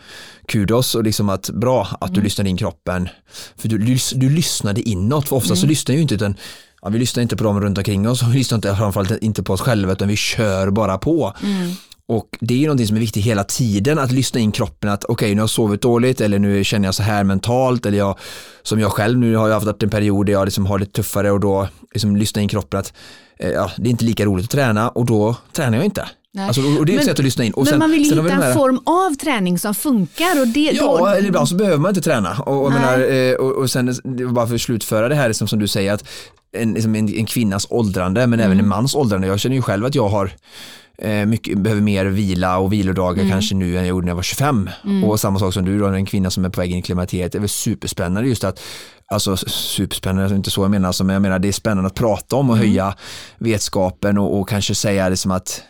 [0.47, 2.13] kudos och liksom att bra att mm.
[2.13, 3.09] du lyssnade in kroppen.
[3.57, 5.69] För du, du, du lyssnade inåt, för ofta så mm.
[5.69, 6.35] lyssnar ju inte utan
[6.81, 9.43] ja, vi lyssnar inte på dem runt omkring oss och vi lyssnar inte, framförallt inte
[9.43, 11.33] på oss själva utan vi kör bara på.
[12.09, 12.17] Mm.
[12.19, 15.03] Och det är ju någonting som är viktigt hela tiden att lyssna in kroppen att
[15.03, 17.97] okej okay, nu har jag sovit dåligt eller nu känner jag så här mentalt eller
[17.97, 18.17] jag
[18.63, 21.31] som jag själv nu har jag haft en period där jag liksom har lite tuffare
[21.31, 22.93] och då liksom lyssna in kroppen att
[23.39, 26.07] eh, ja, det är inte lika roligt att träna och då tränar jag inte.
[26.39, 27.53] Alltså, och det är ett sätt att lyssna in.
[27.53, 30.41] Och men sen, man vill hitta en form av träning som funkar.
[30.41, 31.07] Och det, ja, då...
[31.07, 32.37] eller ibland så behöver man inte träna.
[32.45, 33.95] Och, och, menar, eh, och, och sen
[34.33, 36.05] bara för att slutföra det här liksom, som du säger att
[36.57, 38.45] en, liksom en, en kvinnas åldrande men mm.
[38.45, 39.27] även en mans åldrande.
[39.27, 40.31] Jag känner ju själv att jag har
[41.27, 43.31] mycket, behöver mer vila och vilodagar mm.
[43.31, 44.69] kanske nu än jag gjorde när jag var 25.
[44.83, 45.03] Mm.
[45.03, 47.31] Och samma sak som du då, en kvinna som är på väg in i klimakteriet.
[47.31, 48.59] Det är väl superspännande just att
[49.07, 52.35] Alltså superspännande, inte så jag menar, alltså, men jag menar det är spännande att prata
[52.35, 52.67] om och mm.
[52.67, 52.95] höja
[53.37, 55.63] vetskapen och, och kanske säga det som att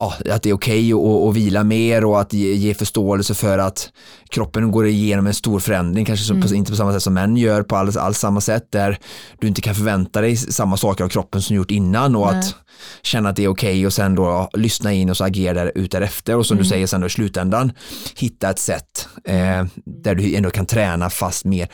[0.00, 3.58] ja, att det är okej okay att, vila mer och att ge, ge, förståelse för
[3.58, 3.90] att
[4.28, 6.48] kroppen går igenom en stor förändring, kanske mm.
[6.48, 8.98] på, inte på samma sätt som män gör på alls, alls samma sätt där
[9.40, 12.38] du inte kan förvänta dig samma saker av kroppen som gjort innan och Nej.
[12.38, 12.54] att
[13.02, 15.90] känna att det är okej okay och sen då lyssna in och så agera ut
[15.90, 16.62] därefter och som mm.
[16.62, 17.72] du säger sen då i slutändan
[18.16, 21.68] hitta ett sätt eh, där du ändå kan träna fast mer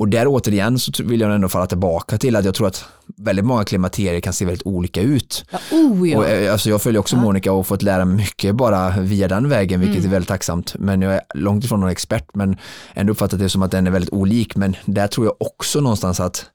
[0.00, 2.84] och där återigen så vill jag ändå falla tillbaka till att jag tror att
[3.16, 5.44] väldigt många klimakterier kan se väldigt olika ut.
[5.50, 6.18] Ja, oh ja.
[6.18, 7.22] Och, eh, alltså jag följer också ja.
[7.22, 10.08] Monica och fått lära mig mycket bara via den vägen vilket mm.
[10.08, 12.56] är väldigt tacksamt men jag är långt ifrån någon expert men
[12.94, 16.20] ändå uppfattat det som att den är väldigt olik men där tror jag också någonstans
[16.20, 16.46] att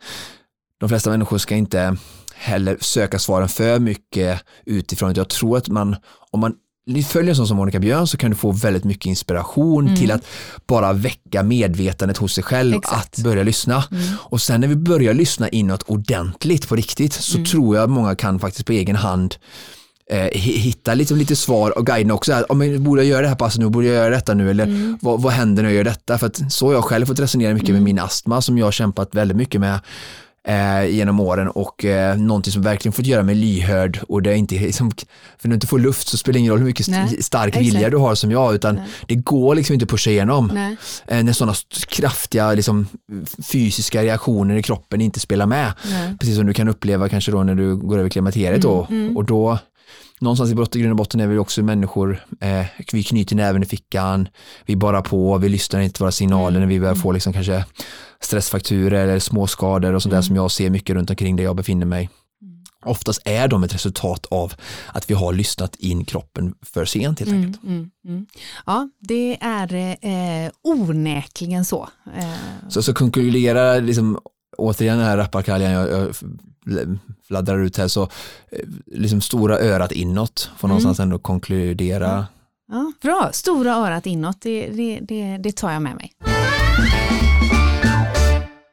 [0.79, 1.97] de flesta människor ska inte
[2.36, 5.13] heller söka svaren för mycket utifrån.
[5.15, 5.95] Jag tror att man,
[6.31, 6.53] om man
[7.04, 10.00] följer en sån som Monica Björn så kan du få väldigt mycket inspiration mm.
[10.00, 10.26] till att
[10.67, 13.17] bara väcka medvetandet hos sig själv Exakt.
[13.17, 13.84] att börja lyssna.
[13.91, 14.04] Mm.
[14.17, 17.45] Och sen när vi börjar lyssna inåt ordentligt på riktigt så mm.
[17.45, 19.36] tror jag många kan faktiskt på egen hand
[20.12, 22.34] eh, hitta liksom lite svar och guiden också.
[22.34, 23.69] Här, oh, borde jag göra det här passet nu?
[23.69, 24.50] Borde jag göra detta nu?
[24.50, 24.98] Eller mm.
[25.02, 26.17] vad, vad händer när jag gör detta?
[26.17, 27.84] För att så har jag själv fått resonera mycket med mm.
[27.84, 29.80] min astma som jag har kämpat väldigt mycket med
[30.47, 34.36] eh, genom åren och eh, någonting som verkligen fått göra mig lyhörd och det är
[34.36, 34.91] inte liksom,
[35.38, 37.47] för när du inte får luft så spelar det ingen roll hur mycket Nej, stark
[37.47, 37.65] exakt.
[37.65, 38.84] vilja du har som jag utan Nej.
[39.08, 40.75] det går liksom inte att pusha igenom
[41.08, 41.53] eh, när sådana
[41.88, 42.88] kraftiga liksom,
[43.51, 45.73] fysiska reaktioner i kroppen inte spelar med.
[46.19, 49.17] Precis som du kan uppleva kanske då när du går över klimakteriet mm, då mm.
[49.17, 49.60] och då
[50.21, 54.28] någonstans i grund och botten är vi också människor, eh, vi knyter näven i fickan,
[54.65, 57.01] vi bara på, vi lyssnar inte på våra signaler när vi börjar mm.
[57.01, 57.65] få liksom kanske
[58.19, 60.23] stressfakturer eller småskador och sånt där mm.
[60.23, 62.10] som jag ser mycket runt omkring där jag befinner mig.
[62.41, 62.63] Mm.
[62.86, 64.54] Oftast är de ett resultat av
[64.88, 67.63] att vi har lyssnat in kroppen för sent helt enkelt.
[67.63, 68.25] Mm, mm,
[68.65, 71.89] ja, det är eh, onekligen så.
[72.17, 72.69] Eh.
[72.69, 74.19] Så, så konkludera liksom,
[74.58, 76.15] återigen den här rappakaljan jag, jag
[77.28, 80.69] fladdrar ut här så eh, liksom stora örat inåt får mm.
[80.69, 82.25] någonstans ändå konkludera.
[82.71, 86.12] Ja, bra, stora örat inåt, det, det, det, det tar jag med mig.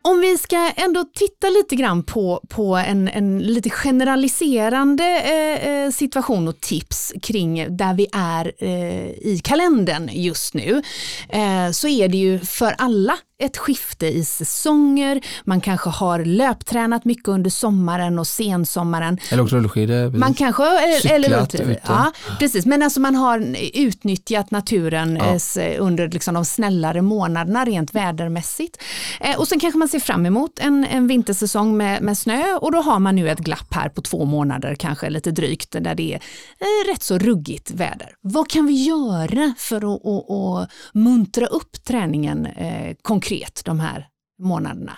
[0.04, 5.90] Om vi ska ändå titta lite grann på, på en, en lite generaliserande eh, eh,
[5.90, 10.82] situation och tips kring där vi är eh, i kalendern just nu,
[11.28, 17.04] eh, så är det ju för alla ett skifte i säsonger, man kanske har löptränat
[17.04, 19.18] mycket under sommaren och sensommaren.
[19.30, 20.10] Eller åkt rullskidor.
[20.10, 25.18] Man kanske, eller, eller, ja, precis, men alltså man har utnyttjat naturen
[25.56, 25.62] Ja.
[25.62, 28.82] eh, under liksom de snällare månaderna rent vädermässigt.
[29.20, 32.72] Eh, och sen kanske man ser fram emot en, en vintersäsong med, med snö och
[32.72, 36.12] då har man nu ett glapp här på två månader, kanske lite drygt, där det
[36.14, 36.20] är
[36.60, 38.08] eh, rätt så ruggigt väder.
[38.20, 43.31] Vad kan vi göra för att, att, att muntra upp träningen eh, konkret
[43.64, 44.92] de här månaderna?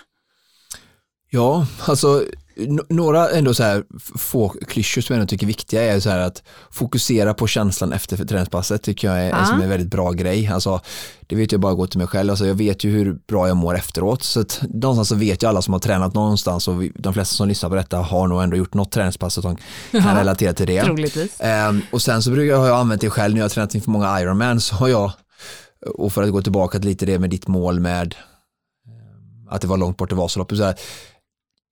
[1.30, 2.24] Ja, alltså
[2.88, 3.84] några ändå så här
[4.16, 8.16] få klyschor som jag tycker är viktiga är så här att fokusera på känslan efter
[8.16, 10.46] träningspasset tycker jag är, som är en väldigt bra grej.
[10.46, 10.80] Alltså,
[11.20, 13.56] det vet jag bara gå till mig själv, alltså, jag vet ju hur bra jag
[13.56, 16.92] mår efteråt så att någonstans så vet ju alla som har tränat någonstans och vi,
[16.94, 19.56] de flesta som lyssnar på detta har nog ändå gjort något träningspass så de
[19.90, 20.78] kan relatera till det.
[21.38, 23.74] Ehm, och sen så brukar jag, har jag använt det själv när jag har tränat
[23.74, 25.12] inför många Ironman så har jag,
[25.86, 28.14] och för att gå tillbaka till lite det med ditt mål med
[28.86, 30.78] ehm, att det var långt bort till Vasaloppet, så här,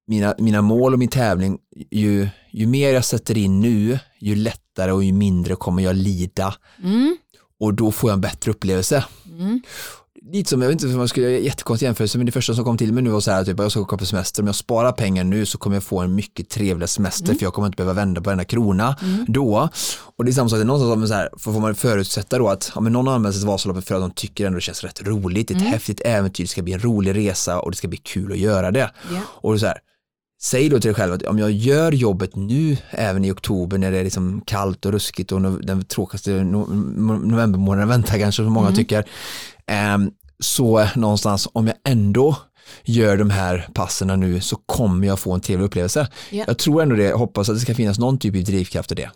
[0.06, 1.58] mina, mina mål och min tävling,
[1.90, 6.54] ju, ju mer jag sätter in nu, ju lättare och ju mindre kommer jag lida
[6.82, 7.16] Mm.
[7.60, 9.04] och då får jag en bättre upplevelse.
[9.26, 9.60] Mm.
[10.30, 12.64] Lite som, jag vet inte om jag skulle göra jättekonstig jämförelse, men det första som
[12.64, 14.54] kom till mig nu var så här, typ, jag ska åka på semester, om jag
[14.56, 17.38] sparar pengar nu så kommer jag få en mycket trevligare semester Mm.
[17.38, 18.96] för jag kommer inte behöva vända på varenda krona
[19.28, 19.68] då.
[20.16, 22.72] Och det är samma sak, det är någonstans så här, får man förutsätta då att
[22.74, 25.02] ja, men någon använder sig till Vasaloppet för att de tycker ändå det känns rätt
[25.06, 25.72] roligt, det är ett Mm.
[25.72, 28.70] häftigt äventyr, det ska bli en rolig resa och det ska bli kul att göra
[28.70, 28.90] det.
[29.12, 29.18] Ja.
[29.28, 29.78] Och så här,
[30.42, 33.92] säg då till dig själv att om jag gör jobbet nu, även i oktober när
[33.92, 38.42] det är liksom kallt och ruskigt och no- den tråkigaste no- no- novembermånaden väntar kanske
[38.44, 38.76] som många Mm.
[38.78, 39.04] tycker,
[39.66, 42.36] ehm, så någonstans om jag ändå
[42.84, 46.08] gör de här passerna nu så kommer jag få en trevlig upplevelse.
[46.30, 46.44] Ja.
[46.46, 49.10] Jag tror ändå det, hoppas att det ska finnas någon typ av drivkraft i det.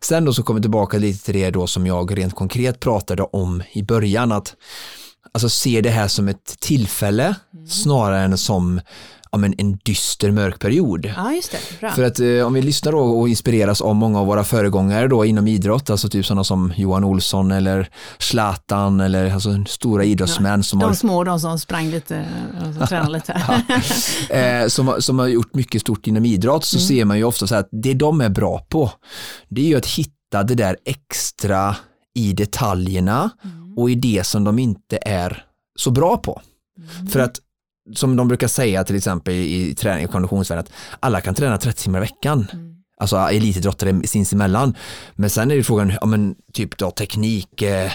[0.00, 3.22] Sen då så kommer vi tillbaka lite till det då som jag rent konkret pratade
[3.22, 4.54] om i början att
[5.32, 7.34] alltså se det här som ett tillfälle
[7.68, 8.80] snarare än som
[9.32, 11.12] ja, men en dyster mörk period.
[11.16, 11.80] ja, just det.
[11.80, 11.90] Bra.
[11.90, 15.24] För att eh, om vi lyssnar då och inspireras av många av våra föregångare då
[15.24, 20.80] inom idrott, alltså typ sådana som Johan Olsson eller Zlatan eller alltså stora idrottsmän som
[20.80, 22.26] har De små, de som sprang lite,
[22.64, 23.32] de som tränade lite.
[24.30, 27.46] eh, som, har- som har gjort mycket stort inom idrott så ser man ju ofta
[27.46, 28.90] så här att det de är bra på
[29.48, 31.76] det är ju att hitta det där extra
[32.14, 33.30] i detaljerna
[33.76, 35.44] och i det som de inte är
[35.78, 36.42] så bra på.
[37.12, 37.40] För att
[37.94, 41.82] som de brukar säga till exempel i träning och konditionsvärlden att alla kan träna 30
[41.82, 42.46] timmar i veckan.
[43.00, 44.74] Alltså elitidrottare sinsemellan.
[45.14, 47.92] Men sen är det frågan, ja men typ då teknik, eh,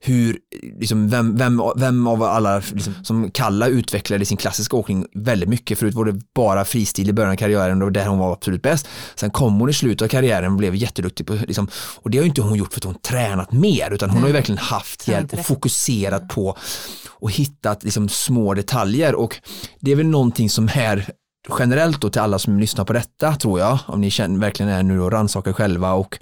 [0.00, 0.38] hur,
[0.80, 5.78] liksom vem, vem, vem av alla, liksom, som Kalla utvecklade sin klassiska åkning väldigt mycket,
[5.78, 8.88] förut var det bara fristil i början av karriären och där hon var absolut bäst.
[9.14, 12.22] Sen kom hon i slutet av karriären och blev jätteduktig på, liksom, och det har
[12.22, 15.08] ju inte hon gjort för att hon tränat mer, utan hon har ju verkligen haft
[15.08, 16.56] hjälp och fokuserat på
[17.08, 19.36] och hittat liksom små detaljer och
[19.80, 21.10] det är väl någonting som är
[21.58, 24.82] generellt då till alla som lyssnar på detta tror jag, om ni känner, verkligen är
[24.82, 26.18] nu och rannsakar själva och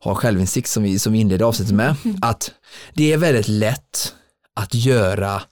[0.00, 2.50] har självinsikt som vi, som vi inledde avsnittet med, att
[2.94, 4.14] det är väldigt lätt
[4.56, 5.42] att göra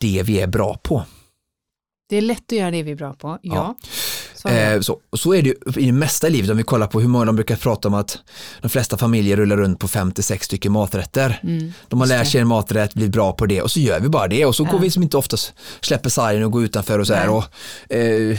[0.00, 1.04] det vi är bra på.
[2.08, 3.38] Det är lätt att göra det vi är bra på.
[3.42, 3.54] Ja.
[3.54, 3.74] Ja.
[4.34, 4.48] Så.
[4.48, 7.00] Eh, så, så är det ju i det mesta i livet om vi kollar på
[7.00, 8.18] hur många de brukar prata om att
[8.62, 11.40] de flesta familjer rullar runt på 56 stycken maträtter.
[11.42, 14.08] Mm, De har lärt sig en maträtt, blivit bra på det och så gör vi
[14.08, 14.70] bara det och så Ja.
[14.70, 17.44] går vi som inte oftast släpper sargen och går utanför och så här och
[17.88, 18.38] eh,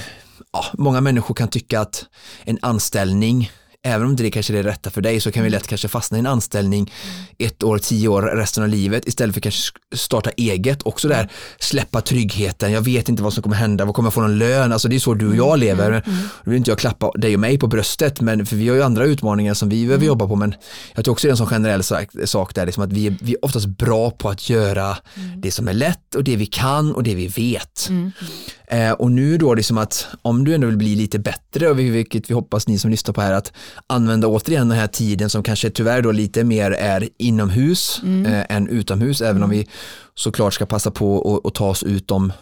[0.53, 2.06] ja, många människor kan tycka att
[2.43, 3.51] en anställning
[3.88, 5.88] Även om inte det kanske är det rätta för dig så kan vi lätt kanske
[5.88, 6.93] fastna i en anställning
[7.38, 10.84] ett år, tio år, resten av livet istället för kanske starta eget.
[10.84, 14.21] Också där släppa tryggheten, jag vet inte vad som kommer hända, vad kommer jag få
[14.21, 14.73] någon lön?
[14.73, 16.04] Alltså det är så du och jag lever.
[16.43, 18.84] Nu vill inte jag klappa dig och mig på bröstet, men för vi har ju
[18.84, 20.36] andra utmaningar som vi behöver jobba på.
[20.36, 20.54] Men
[20.95, 21.84] jag tror också det är en sån generell
[22.28, 24.97] sak, där, liksom att vi är, vi är oftast bra på att göra
[25.36, 27.89] det som är lätt och det vi kan och det vi vet.
[28.71, 32.30] Eh, och nu då liksom att om du ändå vill bli lite bättre, och vilket
[32.30, 33.53] vi hoppas ni som lyssnar på här, att
[33.88, 38.67] använda återigen den här tiden som kanske tyvärr då lite mer är inomhus eh, än
[38.67, 39.67] utomhus, även om vi
[40.15, 42.34] såklart ska passa på att- ta oss ut de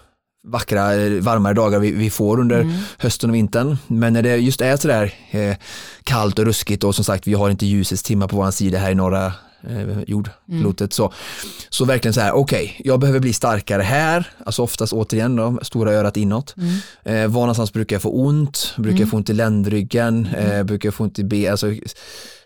[0.47, 2.61] vackra, eh, varmare dagar vi, vi får under
[2.97, 3.77] hösten och vintern.
[3.87, 5.55] Men när det just är sådär eh,
[6.03, 8.91] kallt och ruskigt och som sagt vi har inte ljusets timmar på vår sida här
[8.91, 9.33] i norra
[9.69, 11.13] eh, jordklotet så,
[11.69, 15.91] så verkligen så här, okej, jag behöver bli starkare här, alltså oftast återigen då, stora
[15.93, 16.55] örat inåt.
[17.03, 20.87] Eh, var någonstans brukar jag få ont, brukar jag få ont i ländryggen, eh, brukar
[20.87, 21.67] jag få ont i ben, alltså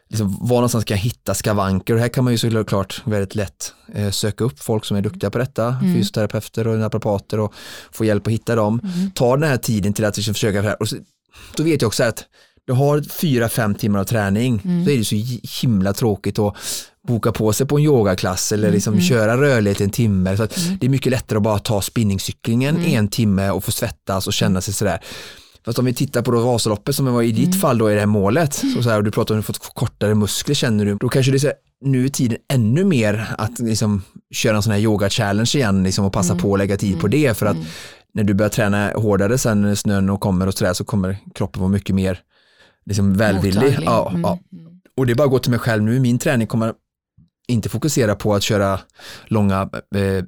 [0.10, 1.94] liksom, var någonstans kan jag hitta skavanker?
[1.94, 5.30] Och här kan man ju såklart väldigt lätt eh, söka upp folk som är duktiga
[5.30, 5.96] på detta, Mm.
[5.96, 7.54] fysioterapeuter och naprapater och
[7.92, 8.80] få hjälp att hitta dem.
[8.84, 9.12] Mm.
[9.12, 10.96] Ta den här tiden till att liksom, försöka, och så,
[11.58, 12.26] då vet jag också att
[12.68, 14.86] du har fyra, fem timmar av träning, Mm.
[14.86, 15.16] så är det så
[15.62, 16.56] himla tråkigt att
[17.10, 19.06] boka på sig på en yogaklass eller liksom Mm.
[19.06, 20.38] köra rörlighet en timme.
[20.38, 22.92] Så att Det är mycket lättare att bara ta spinningcyklingen Mm.
[22.98, 25.00] en timme och få svettas och känna sig sådär.
[25.66, 27.60] Fast om vi tittar på då Vasaloppet som var i ditt Mm.
[27.60, 29.54] fall då i det här målet, så så här, och du pratar om att du
[29.54, 31.54] fått kortare muskler känner du, då kanske det är här,
[31.86, 34.02] nu är tiden ännu mer att liksom
[34.34, 36.42] köra en sån här yoga challenge igen liksom, och passa Mm.
[36.44, 37.58] på att lägga tid på det för att
[38.14, 41.62] när du börjar träna hårdare sen när snön och kommer och sådär så kommer kroppen
[41.62, 42.20] vara mycket mer
[42.86, 43.78] liksom, välvillig.
[43.86, 44.22] Ja, Mm.
[44.22, 44.40] ja.
[44.98, 46.74] Och det är bara att gå till mig själv nu, min träning kommer
[47.50, 48.80] inte fokusera på att köra
[49.26, 50.24] långa eh,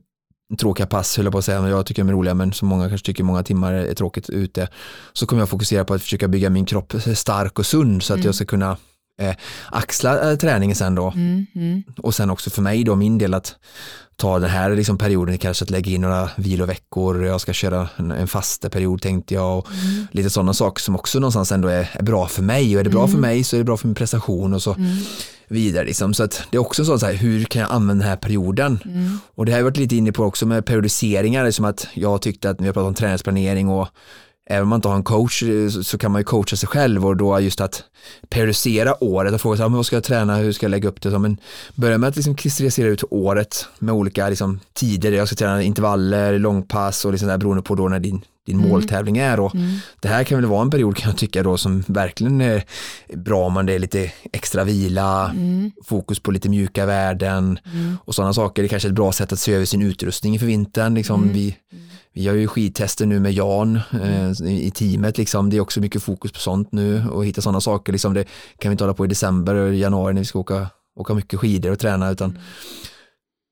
[0.58, 2.90] tråkiga pass, höll jag på att säga, jag tycker de är roliga, men som många
[2.90, 4.68] kanske tycker många timmar är tråkigt ute,
[5.14, 8.24] så kommer jag fokusera på att försöka bygga min kropp stark och sund så att
[8.24, 8.78] jag ska kunna
[9.30, 9.36] eh,
[9.70, 11.12] axla eh, träningen sen då.
[11.16, 11.84] Mm, mm.
[11.98, 13.56] Och sen också för mig då, min del att
[14.16, 18.12] ta den här liksom perioden, kanske att lägga in några viloveckor, jag ska köra en,
[18.12, 20.08] en fasta period tänkte jag och Mm.
[20.12, 22.90] lite sådana saker som också någonstans ändå är, är bra för mig och är det
[22.90, 23.22] bra för Mm.
[23.22, 24.76] mig så är det bra för min prestation och så
[25.48, 25.86] vidare.
[25.86, 26.14] Liksom.
[26.14, 28.80] Så att det är också så här, hur kan jag använda den här perioden?
[28.86, 29.20] Mm.
[29.36, 32.50] Och det har jag varit lite inne på också med periodiseringar, liksom att jag tyckte
[32.50, 33.88] att när vi pratat om träningsplanering och
[34.50, 37.06] även om man inte har en coach eh, så- kan man ju coacha sig själv
[37.06, 37.84] och då just att
[38.30, 40.90] periodisera året och fråga sig, ja, men vad ska jag träna, hur ska jag lägga
[40.90, 41.12] upp det?
[41.12, 41.38] Så, men
[41.76, 46.40] börja med att liksom kristallisera ut året med olika liksom, tider, jag ska träna intervaller,
[46.40, 49.40] långpass och liksom där, beroende på då när din, din måltävling är.
[49.40, 49.52] Och
[50.00, 52.64] Det här kan väl vara en period kan jag tycka då som verkligen är
[53.16, 55.36] bra om man det är lite extra vila,
[55.86, 57.60] fokus på lite mjuka värden
[58.06, 58.62] och sådana saker.
[58.62, 60.94] Det är kanske är ett bra sätt att se över sin utrustning inför vintern.
[60.96, 61.58] Liksom vi,
[62.14, 65.50] vi har ju skidtester nu med Jan eh, i teamet, liksom.
[65.50, 67.92] det är också mycket fokus på sånt nu och hitta sådana saker.
[67.92, 68.14] Liksom.
[68.14, 68.24] Det
[68.60, 71.40] kan vi inte hålla på i december och januari när vi ska åka, åka mycket
[71.40, 72.38] skidor och träna utan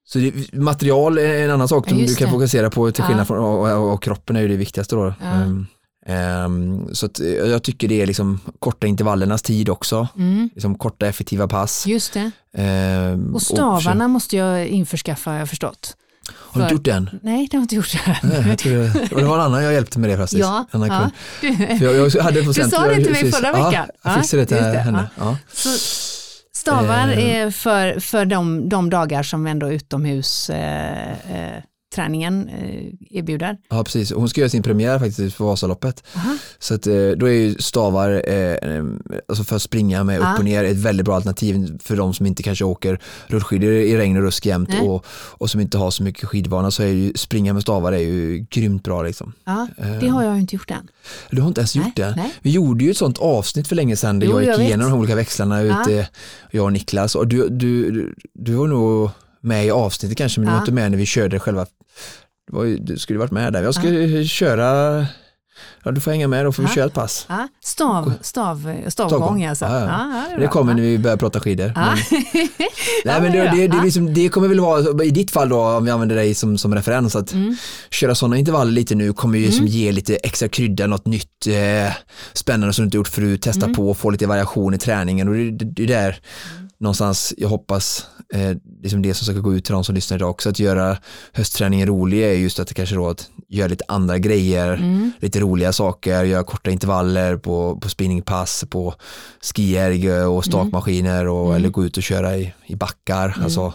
[0.07, 2.31] så det, material är en annan sak Ja, som du kan det.
[2.31, 3.25] fokusera på till skillnad Ja.
[3.25, 5.13] från och, och, och kroppen är ju det viktigaste då.
[5.21, 5.25] Ja.
[5.27, 5.65] Ehm,
[6.05, 10.49] ehm, så att, eh, jag tycker det är liksom korta intervallernas tid också, Mm.
[10.53, 11.87] liksom korta effektiva pass.
[11.87, 12.31] Just det.
[12.53, 15.95] Ehm, Och stavarna måste jag införskaffa har jag förstått.
[16.37, 17.19] Har du inte gjort den?
[17.23, 17.93] Nej, det har jag inte gjort.
[18.23, 20.39] Nej, jag det, och det var en annan jag hjälpte med det faktiskt.
[20.39, 21.09] Ja, ja.
[21.41, 23.87] Du, jag, jag hade Du sa det till mig förra Ja, veckan.
[24.03, 25.09] jag Ja, fixade det till det, henne.
[25.17, 25.37] Ja.
[25.53, 25.69] så
[26.53, 27.35] stavar Eh.
[27.35, 31.63] är för, för de, de dagar som ändå utomhus eh, eh,
[31.99, 33.57] träningen eh, erbjuder.
[33.69, 34.11] Ja, precis.
[34.11, 36.03] Hon ska göra sin premiär faktiskt för Vasaloppet.
[36.15, 36.35] Aha.
[36.59, 38.83] Så att, eh, då är ju stavar, eh,
[39.27, 40.31] alltså för att springa med Ja.
[40.33, 43.97] upp och ner, ett väldigt bra alternativ för de som inte kanske åker rullskidor i
[43.97, 44.81] regn och rusk jämt Nej.
[44.81, 47.97] och, och som inte har så mycket skidvana så är ju springa med stavar är
[47.97, 49.33] ju grymt bra liksom.
[49.45, 49.67] Ja,
[50.01, 50.87] det har jag ju inte gjort än.
[51.31, 52.13] Du har inte ens gjort Nej, det?
[52.15, 52.33] nej.
[52.41, 54.89] Vi gjorde ju ett sånt avsnitt för länge sedan där Jo, jag gick jag igenom
[54.91, 55.81] de olika växlarna Ja.
[55.81, 56.07] ute,
[56.51, 59.09] jag och Niklas och du, du, du, du var nog
[59.41, 60.55] med i avsnittet kanske men du Ja.
[60.55, 63.63] var inte med när vi körde själva det var du skulle varit med där.
[63.63, 63.83] Jag ska
[64.27, 65.05] köra,
[65.83, 66.75] ja du får hänga med då får vi Ja.
[66.75, 67.25] köra ett pass.
[67.29, 68.55] Ja, stav, stav,
[68.87, 69.45] stavgång Stavgång.
[69.45, 69.65] alltså.
[69.65, 69.85] Ja, ja.
[69.85, 70.49] Ja, ja, Det bra.
[70.49, 71.71] kommer när vi börjar prata skidor.
[71.75, 71.81] Ja.
[72.11, 72.19] Men,
[73.05, 75.85] nej, men det, det, det, liksom, det kommer väl vara, i ditt fall då, om
[75.85, 77.55] vi använder dig som, som referens, att Mm.
[77.91, 81.93] köra sådana intervaller lite nu kommer ju som ge lite extra krydda, något nytt eh,
[82.33, 83.75] spännande som du inte gjort förut, testa Mm.
[83.75, 86.19] på, få lite variation i träningen och det, det, det är där
[86.79, 90.29] någonstans jag hoppas eh, liksom det som ska gå ut till de som lyssnar idag
[90.29, 90.97] också, att göra
[91.33, 95.11] höstträningen rolig är just att det kanske då att göra lite andra grejer, Mm.
[95.19, 98.93] lite roliga saker, göra korta intervaller på, på spinningpass, på
[99.41, 103.37] skijärg och stakmaskiner och, eller gå ut och köra i, i backar.
[103.43, 103.73] Alltså,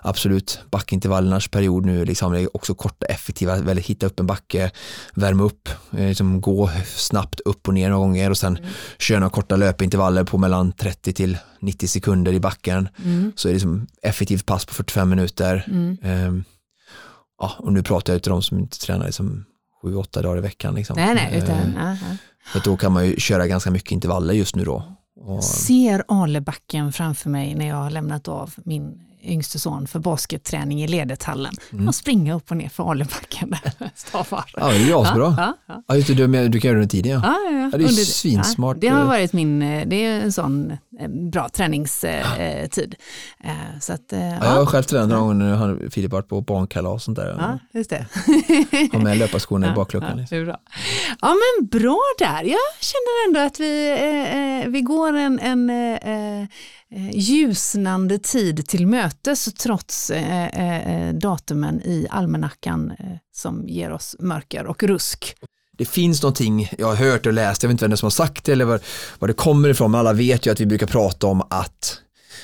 [0.00, 4.70] absolut, backintervallernas period nu liksom, det är också korta effektiva, väldigt hitta upp en backe,
[5.14, 8.58] värma upp, eh, liksom gå snabbt upp och ner några gånger och sen
[8.98, 12.88] köra några korta löpintervaller på mellan 30 till 90 sekunder i backen.
[13.04, 13.32] Mm.
[13.36, 15.64] Så är det liksom effektivt pass på 45 minuter.
[15.68, 15.96] Mm.
[16.02, 16.44] Ehm,
[17.40, 19.44] ja, och nu pratar jag till de som inte tränar liksom
[19.82, 20.74] 7-8 dagar i veckan.
[20.74, 20.96] Liksom.
[20.96, 21.96] Nej, nej, utan, ja.
[22.52, 24.96] för då kan man ju köra ganska mycket intervaller just nu då.
[25.16, 30.82] Och, Ser Alebacken framför mig när jag har lämnat av min yngste son för basketträning
[30.82, 31.54] i ledethallen.
[31.72, 31.88] Mm.
[31.88, 34.44] Och springa upp och ner för Alebacken där stavar.
[34.56, 35.34] ja, det är ju asbra.
[35.38, 37.12] Ja, ja, Ja, just det, du, du kan göra det tiden.
[37.12, 37.20] Ja.
[37.24, 38.76] ja, ja, det är Under- svinsmart.
[38.80, 42.94] Det har varit min, eh, det är en sån eh, bra träningstid.
[43.44, 46.28] Eh, Så att, eh, Ja, jag har själv tränat någon gång när han- Filip varit
[46.28, 47.36] på barnkalas och sånt där.
[47.38, 48.06] ja, just det.
[48.92, 50.18] Har med löparskorna i bakluckan.
[50.18, 50.44] Liksom.
[50.44, 50.58] bra.
[51.20, 52.42] ja men bra där.
[52.42, 56.46] Jag känner ändå att vi, eh, eh, vi går en, en eh, eh,
[57.12, 64.16] ljusnande tid till mötes trots eh, eh, eh, datumen i almanackan eh, som ger oss
[64.18, 65.36] mörker och rusk.
[65.78, 68.44] det finns någonting, jag har hört och läst, jag vet inte vem som har sagt
[68.44, 68.80] det eller var,
[69.18, 72.00] var det kommer ifrån, men alla vet ju att vi brukar prata om att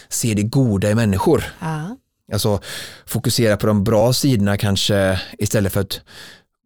[0.09, 1.45] se det goda i människor.
[1.61, 1.97] Ja.
[2.33, 2.61] Alltså
[3.07, 6.01] fokusera på de bra sidorna kanske istället för att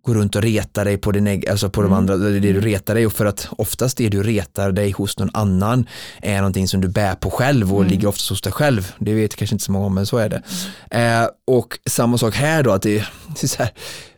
[0.04, 3.06] gå runt och reta dig på, neg- alltså på de andra, det du retar dig
[3.06, 5.86] och för att oftast det du retar dig hos någon annan
[6.22, 8.92] är någonting som du bär på själv och ligger oftast hos dig själv.
[8.98, 10.42] Det vet kanske inte så många om men så är det.
[10.90, 12.98] Eh, och samma sak här då att det,
[13.40, 13.70] det här,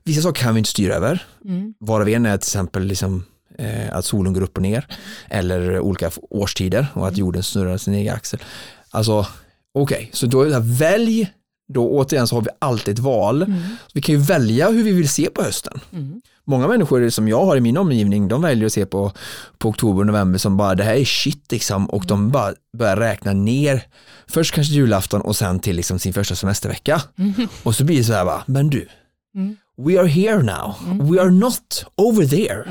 [0.04, 1.24] vissa saker kan vi inte styra över.
[1.80, 3.24] Varav en är till exempel liksom,
[3.58, 4.86] eh, att solen går upp och ner
[5.30, 8.40] eller olika årstider och att jorden snurrar sin egen axel.
[8.90, 9.26] Alltså
[9.74, 11.30] okej, så då är det här, välj
[11.68, 13.54] då återigen så har vi alltid ett val.
[13.94, 15.80] Vi kan ju välja hur vi vill se på hösten.
[16.44, 19.12] Många människor som jag har i min omgivning, de väljer att se på,
[19.58, 21.86] på oktober och november som bara det här är shit liksom.
[21.90, 23.82] Och de bara börjar räkna ner.
[24.26, 27.02] Först kanske julafton och sen till liksom sin första semestervecka.
[27.62, 28.88] Och så blir det så här bara, men du,
[29.78, 30.74] we are here now,
[31.10, 32.64] we are not over there.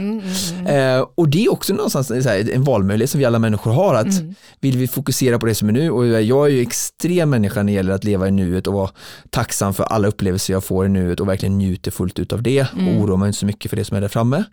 [0.67, 4.23] Eh, och det är också någonstans här, en valmöjlighet som vi alla människor har, att
[4.59, 7.71] vill vi fokusera på det som är nu och jag är ju extrem människa när
[7.71, 8.89] det gäller att leva i nuet och vara
[9.29, 12.61] tacksam för alla upplevelser jag får i nuet och verkligen njuter fullt ut av det
[12.61, 14.43] och oroar mig inte så mycket för det som är där framme.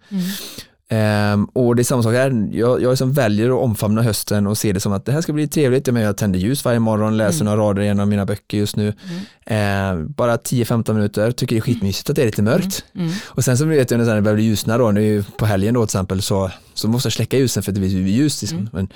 [0.88, 4.58] Ehm, och det är samma sak här, jag, jag som väljer att omfamna hösten och
[4.58, 7.44] ser det som att det här ska bli trevligt, jag, tänder ljus varje morgon, läser
[7.44, 8.92] några rader i en av mina böcker just nu.
[9.46, 12.84] Ehm, bara 10-15 minuter, tycker det är skitmysigt att det är lite mörkt.
[13.24, 15.80] Och sen så vet jag när det börjar bli ljusna då, nu på helgen då
[15.80, 18.42] till exempel, så, så måste jag släcka ljusen för att det blir ljust.
[18.42, 18.68] Liksom.
[18.72, 18.88] Men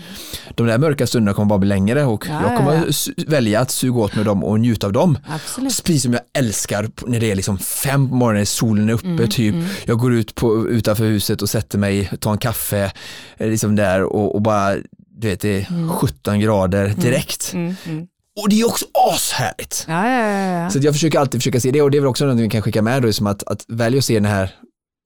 [0.55, 2.83] de där mörka stunderna kommer bara bli längre och Ja, jag kommer ja,
[3.17, 3.25] ja.
[3.29, 5.19] välja att suga åt mig dem och njuta av dem.
[5.27, 5.85] Absolut.
[5.85, 9.29] Precis som jag älskar när det är liksom fem på morgonen, solen är uppe Mm,
[9.29, 9.55] typ.
[9.85, 11.86] Jag går ut på, utanför huset och sätter mig,
[12.21, 12.93] tar en kaffe
[13.37, 14.75] eh, liksom där och, och bara,
[15.17, 17.53] du vet det är 17 grader direkt.
[17.55, 18.07] Mm, mm.
[18.41, 19.85] Och det är också ashärligt.
[19.89, 20.71] Ja, ja, ja.
[20.71, 22.63] Så jag försöker alltid försöka se det och det är väl också något vi kan
[22.63, 24.55] skicka med då, som att, att välja att se den här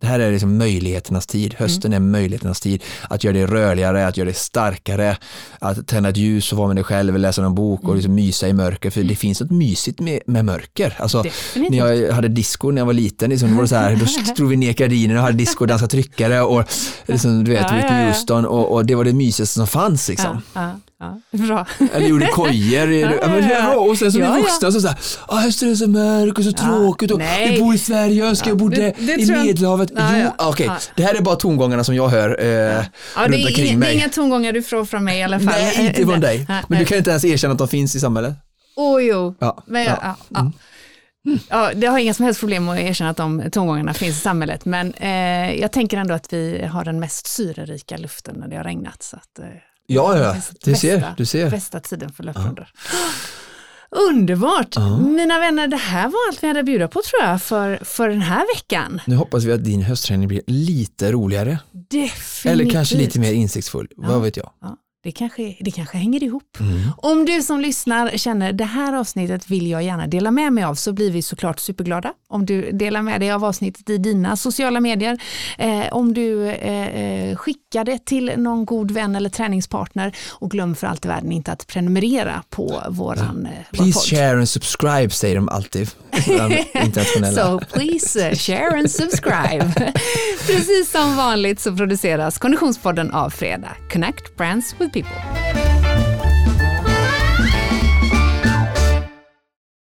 [0.01, 4.17] det här är liksom möjligheternas tid, hösten är möjligheternas tid, att göra det rörligare, att
[4.17, 5.17] göra det starkare,
[5.59, 8.49] att tända ett ljus och vara med dig själv, läsa en bok och liksom mysa
[8.49, 10.97] i mörker, för det finns något mysigt med, med mörker.
[10.99, 11.81] Alltså, Definitivt.
[11.81, 14.49] när jag hade disco när jag var liten, liksom, var det så här, då drog
[14.49, 16.65] vi ner gardinerna och hade disco och dansade tryckare och
[17.07, 18.07] liksom, du vet, Ja, Whitney ja, ja.
[18.07, 20.09] Houston och, och det var det mysigaste som fanns.
[20.09, 20.43] Liksom.
[20.53, 21.21] Ja, ja.
[21.39, 21.67] Bra.
[21.95, 22.91] Eller gjorde kojor.
[22.93, 23.77] ja, ja.
[23.77, 24.35] Och sen så Ja, ja.
[24.43, 24.99] vuxna så såhär,
[25.29, 27.53] ah, hösten är så mörk och så tråkigt och nej.
[27.53, 29.91] vi bor i Sverige, jag önskar jag bodde det- det i Medelhavet.
[29.97, 30.77] Ja, jo, okej, Ja.
[30.97, 32.83] det här är bara tongångarna som jag hör eh, Ja,
[33.17, 33.95] runt omkring inga, det är mig.
[33.97, 35.49] inga tongångar du får från mig i alla fall.
[35.49, 36.47] Nej, inte från dig.
[36.49, 38.35] Nej, Men du kan inte ens erkänna att de finns i samhället.
[38.77, 40.17] Åh jo, Ja, men jag, ja.
[40.29, 40.51] ja.
[41.23, 41.33] Ja.
[41.49, 44.65] Ja, det har inga som helst problem att erkänna att de tongångarna finns i samhället,
[44.65, 48.65] men eh, jag tänker ändå att vi har den mest syrerika luften när det har
[48.65, 49.03] regnat.
[49.03, 49.45] Så att, eh,
[49.93, 51.51] Ja, ja, du ser, bästa, du ser.
[51.51, 52.69] Bästa tiden för löprundor.
[54.11, 54.77] Underbart!
[55.01, 58.09] Mina vänner, det här var allt vi hade att bjuda på tror jag för, för
[58.09, 59.01] den här veckan.
[59.07, 61.59] Nu hoppas vi att din höstträning blir lite roligare.
[61.73, 62.47] Definitivt.
[62.47, 64.51] Eller kanske lite mer insiktsfull, vad vet jag.
[64.61, 66.57] Ja, det, kanske, det kanske hänger ihop.
[66.61, 66.91] Mm.
[66.97, 70.75] Om du som lyssnar känner det här avsnittet vill jag gärna dela med mig av
[70.75, 74.81] så blir vi såklart superglada om du delar med dig av avsnittet i dina sociala
[74.81, 75.19] medier.
[75.59, 80.75] Eh, om du eh, eh, skickar det till någon god vän eller träningspartner och glöm
[80.75, 84.19] för allt i världen inte att prenumerera på våran eh, vår Please podd.
[84.19, 85.91] share and subscribe säger de alltid.
[86.85, 87.33] Internationella.
[87.33, 89.73] So please eh, share and subscribe.
[90.47, 93.77] Precis som vanligt så produceras Konditionspodden av Fredag.
[93.93, 95.60] Connect Brands with people.